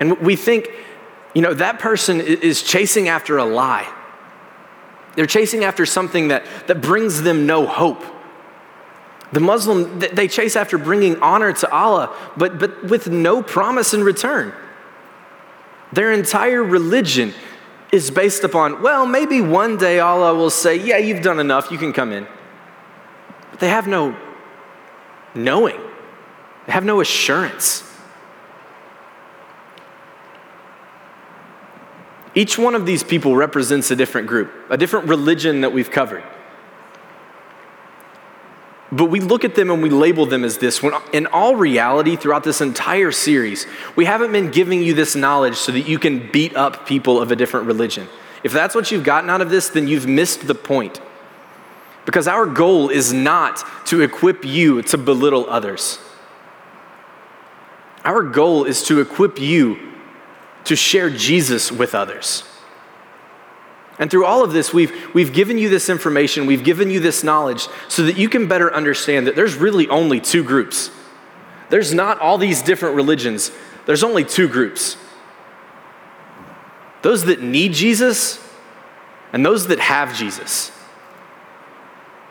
And 0.00 0.18
we 0.20 0.36
think, 0.36 0.70
you 1.34 1.42
know, 1.42 1.54
that 1.54 1.78
person 1.78 2.20
is 2.20 2.62
chasing 2.62 3.08
after 3.08 3.38
a 3.38 3.44
lie. 3.44 3.90
They're 5.14 5.26
chasing 5.26 5.64
after 5.64 5.86
something 5.86 6.28
that, 6.28 6.44
that 6.66 6.80
brings 6.80 7.22
them 7.22 7.46
no 7.46 7.66
hope. 7.66 8.04
The 9.32 9.40
Muslim, 9.40 10.00
they 10.00 10.26
chase 10.26 10.56
after 10.56 10.76
bringing 10.76 11.20
honor 11.20 11.52
to 11.52 11.70
Allah, 11.70 12.16
but, 12.36 12.58
but 12.58 12.84
with 12.84 13.08
no 13.08 13.42
promise 13.42 13.94
in 13.94 14.02
return. 14.02 14.52
Their 15.92 16.12
entire 16.12 16.62
religion 16.62 17.32
is 17.92 18.10
based 18.10 18.44
upon, 18.44 18.82
well, 18.82 19.06
maybe 19.06 19.40
one 19.40 19.76
day 19.76 20.00
Allah 20.00 20.34
will 20.34 20.50
say, 20.50 20.76
yeah, 20.76 20.98
you've 20.98 21.22
done 21.22 21.38
enough, 21.38 21.70
you 21.70 21.78
can 21.78 21.92
come 21.92 22.12
in. 22.12 22.26
But 23.50 23.60
they 23.60 23.68
have 23.68 23.86
no 23.86 24.16
knowing, 25.34 25.80
they 26.66 26.72
have 26.72 26.84
no 26.84 27.00
assurance. 27.00 27.89
Each 32.34 32.56
one 32.56 32.74
of 32.74 32.86
these 32.86 33.02
people 33.02 33.34
represents 33.34 33.90
a 33.90 33.96
different 33.96 34.28
group, 34.28 34.52
a 34.70 34.76
different 34.76 35.08
religion 35.08 35.62
that 35.62 35.72
we've 35.72 35.90
covered. 35.90 36.22
But 38.92 39.06
we 39.06 39.20
look 39.20 39.44
at 39.44 39.54
them 39.54 39.70
and 39.70 39.82
we 39.82 39.90
label 39.90 40.26
them 40.26 40.44
as 40.44 40.58
this, 40.58 40.82
when 40.82 40.94
in 41.12 41.26
all 41.26 41.54
reality, 41.54 42.16
throughout 42.16 42.42
this 42.42 42.60
entire 42.60 43.12
series, 43.12 43.66
we 43.94 44.04
haven't 44.04 44.32
been 44.32 44.50
giving 44.50 44.82
you 44.82 44.94
this 44.94 45.14
knowledge 45.14 45.56
so 45.56 45.70
that 45.72 45.82
you 45.82 45.98
can 45.98 46.30
beat 46.32 46.56
up 46.56 46.86
people 46.86 47.20
of 47.20 47.30
a 47.30 47.36
different 47.36 47.66
religion. 47.66 48.08
If 48.42 48.52
that's 48.52 48.74
what 48.74 48.90
you've 48.90 49.04
gotten 49.04 49.30
out 49.30 49.40
of 49.40 49.50
this, 49.50 49.68
then 49.68 49.86
you've 49.86 50.08
missed 50.08 50.46
the 50.46 50.54
point. 50.54 51.00
Because 52.04 52.26
our 52.26 52.46
goal 52.46 52.88
is 52.88 53.12
not 53.12 53.62
to 53.86 54.00
equip 54.00 54.44
you 54.44 54.82
to 54.82 54.98
belittle 54.98 55.48
others. 55.48 56.00
Our 58.04 58.22
goal 58.22 58.64
is 58.64 58.82
to 58.84 59.00
equip 59.00 59.38
you 59.38 59.89
to 60.70 60.76
share 60.76 61.11
Jesus 61.11 61.72
with 61.72 61.96
others. 61.96 62.44
And 63.98 64.09
through 64.09 64.24
all 64.24 64.44
of 64.44 64.52
this, 64.52 64.72
we've, 64.72 65.12
we've 65.12 65.33
given 65.33 65.59
you 65.59 65.68
this 65.68 65.88
information, 65.88 66.46
we've 66.46 66.62
given 66.62 66.90
you 66.90 67.00
this 67.00 67.24
knowledge 67.24 67.66
so 67.88 68.04
that 68.04 68.16
you 68.16 68.28
can 68.28 68.46
better 68.46 68.72
understand 68.72 69.26
that 69.26 69.35
there's 69.35 69.56
really 69.56 69.88
only 69.88 70.20
two 70.20 70.44
groups. 70.44 70.92
There's 71.70 71.92
not 71.92 72.20
all 72.20 72.38
these 72.38 72.62
different 72.62 72.94
religions, 72.94 73.50
there's 73.87 74.04
only 74.04 74.24
two 74.24 74.48
groups 74.48 74.96
those 77.02 77.24
that 77.24 77.42
need 77.42 77.72
Jesus 77.72 78.38
and 79.33 79.44
those 79.44 79.66
that 79.68 79.80
have 79.80 80.14
Jesus. 80.14 80.70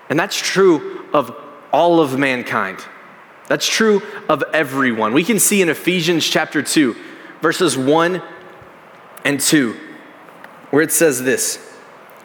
And 0.10 0.18
that's 0.18 0.38
true 0.38 1.06
of 1.12 1.36
all 1.74 2.00
of 2.00 2.18
mankind. 2.18 2.80
That's 3.50 3.68
true 3.68 4.02
of 4.30 4.44
everyone. 4.54 5.12
We 5.12 5.26
can 5.26 5.40
see 5.40 5.62
in 5.62 5.68
Ephesians 5.68 6.26
chapter 6.26 6.62
2, 6.62 6.96
verses 7.42 7.78
1 7.78 8.22
and 9.24 9.40
2 9.40 9.76
where 10.70 10.82
it 10.82 10.92
says 10.92 11.24
this 11.24 11.60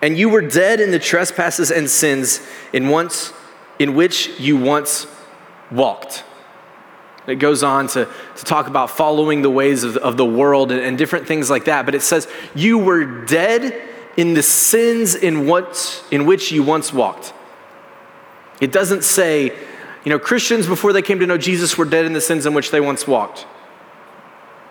And 0.03 0.17
you 0.17 0.29
were 0.29 0.43
dead 0.43 0.81
in 0.81 0.91
the 0.91 0.99
trespasses 0.99 1.71
and 1.71 1.89
sins 1.89 2.41
in, 2.73 2.89
once, 2.89 3.33
in 3.79 3.95
which 3.95 4.39
you 4.39 4.57
once 4.57 5.07
walked. 5.71 6.25
It 7.27 7.37
goes 7.37 7.63
on 7.63 7.87
to, 7.89 8.07
to 8.37 8.45
talk 8.45 8.67
about 8.67 8.91
following 8.91 9.41
the 9.41 9.51
ways 9.51 9.83
of, 9.83 9.97
of 9.97 10.19
the 10.19 10.27
world 10.27 10.71
and, 10.71 10.81
and 10.81 10.99
different 10.99 11.27
things 11.27 11.49
like 11.49 11.65
that. 11.65 11.87
But 11.87 11.95
it 11.95 12.03
says, 12.03 12.29
You 12.55 12.79
were 12.79 13.25
dead 13.25 13.83
in 14.17 14.35
the 14.35 14.43
sins 14.43 15.15
in, 15.15 15.47
what, 15.47 16.05
in 16.11 16.27
which 16.27 16.53
you 16.53 16.63
once 16.63 16.93
walked. 16.93 17.33
It 18.61 18.71
doesn't 18.71 19.03
say, 19.03 19.47
you 20.05 20.11
know, 20.11 20.19
Christians 20.19 20.67
before 20.67 20.93
they 20.93 21.03
came 21.03 21.19
to 21.19 21.27
know 21.27 21.39
Jesus 21.39 21.77
were 21.77 21.87
dead 21.87 22.05
in 22.05 22.13
the 22.13 22.21
sins 22.21 22.47
in 22.47 22.55
which 22.55 22.71
they 22.71 22.81
once 22.81 23.09
walked. 23.09 23.47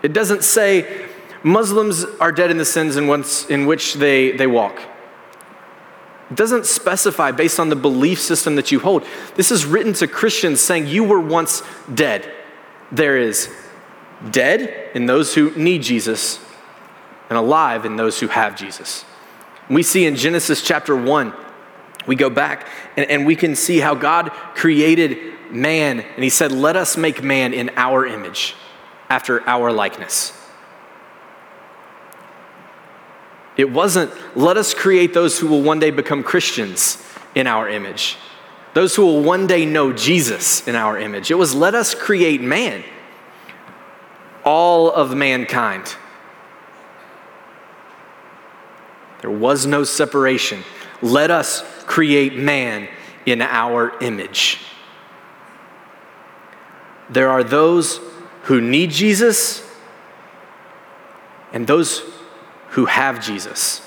It 0.03 0.13
doesn't 0.13 0.43
say 0.43 1.07
Muslims 1.41 2.05
are 2.19 2.31
dead 2.31 2.51
in 2.51 2.57
the 2.57 2.65
sins 2.65 2.97
in, 2.97 3.07
once, 3.07 3.45
in 3.49 3.65
which 3.65 3.95
they, 3.95 4.31
they 4.31 4.47
walk. 4.47 4.79
It 6.29 6.37
doesn't 6.37 6.65
specify 6.65 7.31
based 7.31 7.59
on 7.59 7.69
the 7.69 7.75
belief 7.75 8.19
system 8.19 8.55
that 8.55 8.71
you 8.71 8.79
hold. 8.79 9.05
This 9.35 9.51
is 9.51 9.65
written 9.65 9.93
to 9.93 10.07
Christians 10.07 10.61
saying 10.61 10.87
you 10.87 11.03
were 11.03 11.19
once 11.19 11.63
dead. 11.93 12.31
There 12.91 13.17
is 13.17 13.49
dead 14.29 14.91
in 14.93 15.05
those 15.05 15.33
who 15.33 15.51
need 15.51 15.81
Jesus 15.81 16.39
and 17.29 17.37
alive 17.37 17.85
in 17.85 17.95
those 17.95 18.19
who 18.19 18.27
have 18.27 18.55
Jesus. 18.55 19.05
We 19.69 19.83
see 19.83 20.05
in 20.05 20.15
Genesis 20.15 20.61
chapter 20.61 20.95
1, 20.95 21.33
we 22.05 22.15
go 22.15 22.29
back 22.29 22.67
and, 22.97 23.09
and 23.09 23.25
we 23.25 23.35
can 23.35 23.55
see 23.55 23.79
how 23.79 23.95
God 23.95 24.29
created 24.55 25.33
man, 25.51 25.99
and 26.01 26.23
He 26.23 26.29
said, 26.29 26.51
Let 26.51 26.75
us 26.75 26.97
make 26.97 27.23
man 27.23 27.53
in 27.53 27.69
our 27.75 28.05
image, 28.05 28.55
after 29.13 29.47
our 29.47 29.71
likeness. 29.71 30.33
It 33.55 33.71
wasn't, 33.71 34.11
let 34.35 34.57
us 34.57 34.73
create 34.73 35.13
those 35.13 35.37
who 35.37 35.45
will 35.45 35.61
one 35.61 35.77
day 35.77 35.91
become 35.91 36.23
Christians 36.23 36.97
in 37.35 37.45
our 37.45 37.69
image, 37.69 38.17
those 38.73 38.95
who 38.95 39.05
will 39.05 39.21
one 39.21 39.45
day 39.45 39.67
know 39.67 39.93
Jesus 39.93 40.67
in 40.67 40.75
our 40.75 40.97
image. 40.97 41.29
It 41.29 41.35
was, 41.35 41.53
let 41.53 41.75
us 41.75 41.93
create 41.93 42.41
man, 42.41 42.83
all 44.43 44.91
of 44.91 45.15
mankind. 45.15 45.95
There 49.21 49.29
was 49.29 49.67
no 49.67 49.83
separation. 49.83 50.63
Let 51.03 51.29
us 51.29 51.61
create 51.85 52.35
man 52.35 52.89
in 53.27 53.43
our 53.43 53.95
image. 54.01 54.57
There 57.11 57.29
are 57.29 57.43
those 57.43 57.99
who 58.43 58.61
need 58.61 58.91
Jesus 58.91 59.67
and 61.51 61.67
those 61.67 62.03
who 62.69 62.85
have 62.85 63.23
Jesus. 63.23 63.81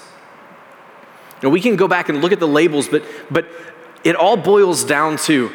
Now, 1.43 1.51
we 1.51 1.61
can 1.61 1.77
go 1.77 1.89
back 1.89 2.09
and 2.09 2.23
look 2.23 2.33
at 2.33 2.41
the 2.41 2.49
labels, 2.49 2.89
but, 2.89 3.05
but 3.31 3.47
it 4.05 4.17
all 4.17 4.37
boils 4.37 4.85
down 4.85 5.17
to 5.19 5.51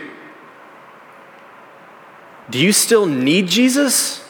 do 2.50 2.60
you 2.60 2.74
still 2.74 3.06
need 3.06 3.48
Jesus 3.48 4.24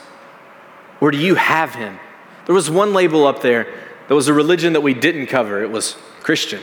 or 0.99 1.09
do 1.09 1.17
you 1.17 1.35
have 1.35 1.73
him? 1.73 1.99
There 2.45 2.53
was 2.53 2.69
one 2.69 2.93
label 2.93 3.25
up 3.25 3.41
there 3.41 3.67
that 4.07 4.13
was 4.13 4.27
a 4.27 4.33
religion 4.33 4.73
that 4.73 4.81
we 4.81 4.93
didn't 4.93 5.27
cover. 5.27 5.63
It 5.63 5.71
was 5.71 5.97
Christian. 6.21 6.61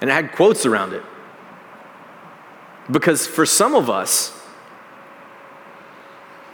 And 0.00 0.10
it 0.10 0.12
had 0.12 0.32
quotes 0.32 0.66
around 0.66 0.92
it. 0.92 1.02
Because 2.90 3.26
for 3.26 3.46
some 3.46 3.74
of 3.74 3.88
us, 3.88 4.33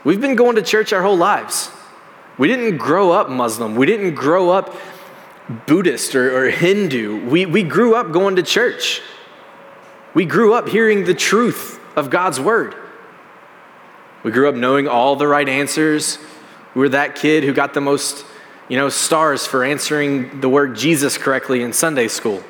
we've 0.05 0.21
been 0.21 0.37
going 0.37 0.57
to 0.57 0.63
church 0.63 0.93
our 0.93 1.03
whole 1.03 1.17
lives. 1.17 1.71
We 2.39 2.49
didn't 2.49 2.79
grow 2.79 3.11
up 3.11 3.29
Muslim. 3.29 3.77
We 3.77 3.87
didn't 3.87 4.15
grow 4.15 4.51
up 4.51 4.75
Buddhist 5.67 6.15
or, 6.15 6.47
or 6.47 6.51
Hindu. 6.51 7.29
We, 7.29 7.45
we 7.45 7.63
grew 7.63 7.95
up 7.95 8.13
going 8.13 8.37
to 8.37 8.43
church. 8.43 9.03
We 10.15 10.25
grew 10.25 10.55
up 10.55 10.69
hearing 10.69 11.05
the 11.05 11.15
truth 11.15 11.79
of 11.97 12.11
God's 12.11 12.41
word. 12.41 12.75
We 14.23 14.31
grew 14.31 14.49
up 14.49 14.55
knowing 14.55 14.87
all 14.87 15.17
the 15.17 15.27
right 15.27 15.49
answers. 15.49 16.19
We 16.75 16.81
were 16.81 16.89
that 16.91 17.17
kid 17.17 17.45
who 17.45 17.53
got 17.53 17.75
the 17.75 17.81
most, 17.81 18.25
you 18.69 18.77
know, 18.77 18.89
stars 18.89 19.47
for 19.47 19.65
answering 19.65 20.41
the 20.41 20.49
word 20.49 20.77
Jesus 20.77 21.19
correctly 21.19 21.63
in 21.63 21.73
Sunday 21.73 22.09
school. 22.09 22.43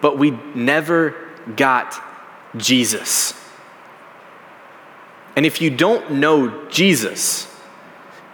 But 0.00 0.18
we 0.18 0.32
never 0.54 1.14
got 1.56 2.02
Jesus. 2.56 3.34
And 5.36 5.46
if 5.46 5.60
you 5.60 5.70
don't 5.70 6.12
know 6.12 6.68
Jesus, 6.68 7.46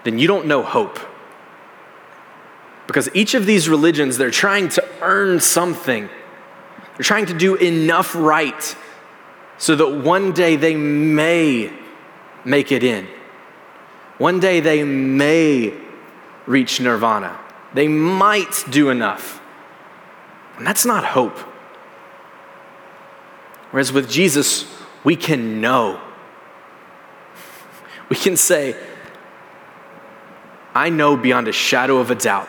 then 0.05 0.19
you 0.19 0.27
don't 0.27 0.47
know 0.47 0.63
hope. 0.63 0.99
Because 2.87 3.09
each 3.15 3.35
of 3.35 3.47
these 3.47 3.69
religions, 3.69 4.17
they're 4.17 4.31
trying 4.31 4.69
to 4.71 4.85
earn 5.01 5.41
something. 5.41 6.09
They're 6.97 7.05
trying 7.05 7.27
to 7.27 7.35
do 7.35 7.57
enough 7.57 8.15
right 8.15 8.77
so 9.59 9.75
that 9.77 9.89
one 9.89 10.33
day 10.33 10.57
they 10.57 10.77
may 10.77 11.73
make 12.45 12.71
it 12.71 12.85
in. 12.85 13.09
One 14.19 14.41
day 14.41 14.61
they 14.61 14.85
may 14.85 15.75
reach 16.47 16.81
nirvana. 16.81 17.39
They 17.75 17.89
might 17.89 18.65
do 18.71 18.89
enough. 18.89 19.43
And 20.57 20.67
that's 20.67 20.87
not 20.87 21.05
hope. 21.05 21.39
Whereas 23.73 23.93
with 23.93 24.09
Jesus, 24.09 24.65
we 25.05 25.17
can 25.17 25.61
know. 25.61 26.01
We 28.11 28.17
can 28.17 28.37
say, 28.37 28.77
I 30.75 30.91
know 30.91 31.17
beyond 31.17 31.49
a 31.49 31.53
shadow 31.53 31.99
of 31.99 32.11
a 32.11 32.15
doubt 32.15 32.49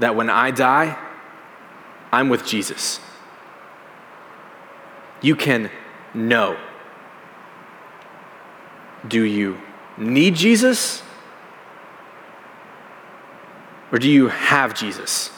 that 0.00 0.16
when 0.16 0.28
I 0.28 0.50
die, 0.50 0.98
I'm 2.10 2.28
with 2.28 2.44
Jesus. 2.44 2.98
You 5.20 5.36
can 5.36 5.70
know. 6.14 6.56
Do 9.06 9.22
you 9.22 9.60
need 9.96 10.34
Jesus? 10.34 11.02
Or 13.92 13.98
do 13.98 14.10
you 14.10 14.28
have 14.28 14.74
Jesus? 14.74 15.30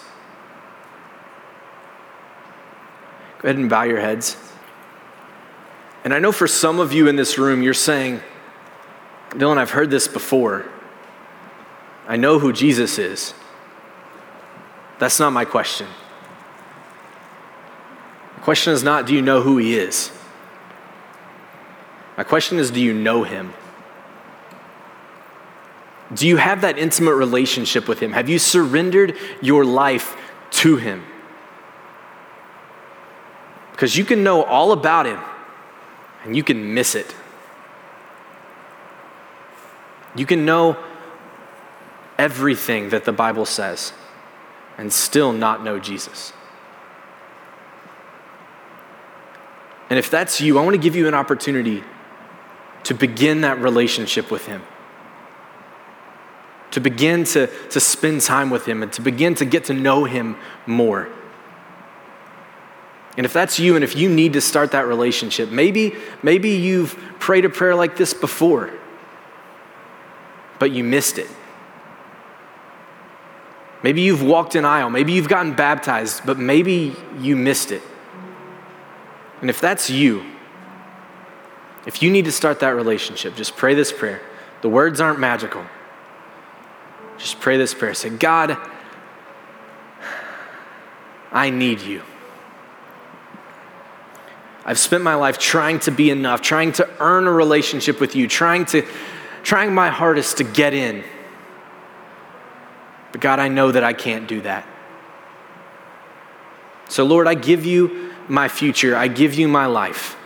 Go 3.39 3.49
ahead 3.49 3.57
and 3.57 3.69
bow 3.69 3.83
your 3.83 4.01
heads. 4.01 4.46
And 6.07 6.15
I 6.15 6.21
know 6.21 6.31
for 6.31 6.47
some 6.47 6.79
of 6.79 6.93
you 6.93 7.09
in 7.09 7.17
this 7.17 7.37
room, 7.37 7.65
you're 7.65 7.75
saying, 7.75 8.21
Dylan, 9.31 9.59
I've 9.59 9.73
heard 9.73 9.91
this 9.91 10.07
before. 10.07 10.65
I 12.07 12.15
know 12.15 12.39
who 12.39 12.53
Jesus 12.53 12.97
is. 12.97 13.35
That's 15.01 15.19
not 15.19 15.33
my 15.33 15.45
question. 15.45 15.89
The 18.37 18.41
question 18.43 18.73
is 18.73 18.85
not, 18.85 19.09
do 19.09 19.15
you 19.15 19.21
know 19.21 19.43
who 19.43 19.57
he 19.57 19.77
is? 19.77 20.13
My 22.17 22.23
question 22.23 22.59
is, 22.59 22.71
do 22.71 22.81
you 22.81 22.95
know 22.95 23.25
him? 23.25 23.53
Do 26.15 26.29
you 26.29 26.37
have 26.37 26.61
that 26.61 26.79
intimate 26.79 27.17
relationship 27.17 27.89
with 27.89 27.99
him? 27.99 28.13
Have 28.13 28.29
you 28.29 28.39
surrendered 28.39 29.17
your 29.43 29.65
life 29.65 30.17
to 30.53 30.77
him? 30.77 31.05
Because 33.73 33.97
you 33.97 34.05
can 34.05 34.23
know 34.23 34.45
all 34.45 34.71
about 34.71 35.07
him 35.07 35.19
and 36.27 36.37
you 36.37 36.43
can 36.43 36.75
miss 36.75 36.97
it. 36.97 37.15
You 40.17 40.27
can 40.27 40.45
know 40.45 40.77
everything 42.19 42.89
that 42.91 43.05
the 43.05 43.13
Bible 43.13 43.47
says 43.47 43.93
and 44.77 44.93
still 44.93 45.33
not 45.33 45.63
know 45.63 45.79
Jesus. 45.79 46.33
And 49.89 49.99
if 50.01 50.11
that's 50.11 50.41
you, 50.41 50.59
I 50.59 50.65
want 50.65 50.75
to 50.75 50.83
give 50.83 50.97
you 50.97 51.07
an 51.07 51.15
opportunity 51.15 51.85
to 52.85 52.95
begin 52.95 53.43
that 53.43 53.61
relationship 53.61 54.31
with 54.31 54.47
Him. 54.47 54.63
To 56.73 56.81
begin 56.81 57.23
to, 57.25 57.47
to 57.69 57.79
spend 57.79 58.21
time 58.23 58.51
with 58.51 58.67
Him 58.67 58.83
and 58.83 58.93
to 58.95 59.01
begin 59.01 59.37
to 59.37 59.45
get 59.45 59.65
to 59.67 59.75
know 59.75 60.05
Him 60.05 60.37
more. 60.67 61.09
And 63.17 63.25
if 63.25 63.33
that's 63.33 63.59
you 63.59 63.77
and 63.77 63.85
if 63.85 63.97
you 63.97 64.09
need 64.09 64.35
to 64.35 64.41
start 64.41 64.73
that 64.73 64.87
relationship, 64.87 65.51
maybe, 65.51 65.95
maybe 66.23 66.51
you've 66.51 66.95
prayed 67.19 67.45
a 67.45 67.49
prayer 67.49 67.75
like 67.75 67.97
this 67.97 68.13
before, 68.13 68.71
but 70.59 70.71
you 70.71 70.85
missed 70.85 71.19
it. 71.19 71.29
Maybe 73.83 74.03
you've 74.03 74.23
walked 74.23 74.55
an 74.55 74.65
aisle, 74.65 74.91
maybe 74.91 75.13
you've 75.13 75.29
gotten 75.29 75.55
baptized, 75.55 76.23
but 76.27 76.39
maybe 76.39 76.95
you 77.21 77.37
missed 77.37 77.73
it. 77.73 77.83
And 79.41 79.49
if 79.49 79.61
that's 79.61 79.89
you, 79.89 80.25
if 81.87 82.03
you 82.03 82.11
need 82.11 82.25
to 82.25 82.33
start 82.33 82.61
that 82.61 82.71
relationship, 82.71 83.37
just 83.37 83.57
pray 83.57 83.75
this 83.75 83.93
prayer. 83.93 84.21
The 84.63 84.69
words 84.69 85.01
aren't 85.01 85.21
magical. 85.21 85.65
Just 87.17 87.41
pray 87.41 87.57
this 87.57 87.73
prayer. 87.73 87.95
Say, 87.95 88.11
God, 88.11 88.59
I 91.31 91.51
need 91.51 91.81
you. 91.81 92.03
I've 94.69 94.81
spent 94.81 95.05
my 95.05 95.15
life 95.15 95.39
trying 95.39 95.79
to 95.81 95.93
be 95.93 96.11
enough, 96.11 96.43
trying 96.43 96.73
to 96.73 96.91
earn 96.99 97.29
a 97.29 97.33
relationship 97.33 98.01
with 98.01 98.17
you, 98.17 98.27
trying 98.27 98.65
to 98.67 98.85
trying 99.45 99.73
my 99.73 99.91
hardest 99.91 100.39
to 100.39 100.45
get 100.45 100.75
in. 100.75 101.05
But 103.13 103.21
God, 103.21 103.39
I 103.39 103.47
know 103.47 103.71
that 103.71 103.85
I 103.85 103.93
can't 103.93 104.27
do 104.27 104.41
that. 104.41 104.67
So 106.89 107.05
Lord, 107.05 107.29
I 107.29 107.35
give 107.35 107.65
you 107.65 108.13
my 108.29 108.49
future. 108.49 108.97
I 108.97 109.07
give 109.07 109.35
you 109.35 109.47
my 109.47 109.67
life. 109.67 110.17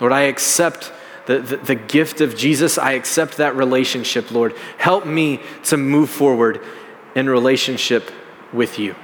Lord, 0.00 0.12
I 0.12 0.22
accept 0.22 0.92
the, 1.26 1.38
the, 1.38 1.56
the, 1.56 1.74
gift 1.76 2.20
of 2.20 2.36
Jesus. 2.36 2.78
I 2.78 2.92
accept 2.92 3.36
that 3.36 3.54
relationship, 3.54 4.32
Lord. 4.32 4.54
Help 4.76 5.06
me 5.06 5.40
to 5.64 5.76
move 5.76 6.10
forward 6.10 6.60
in 7.14 7.30
relationship 7.30 8.10
with 8.52 8.78
you. 8.78 8.96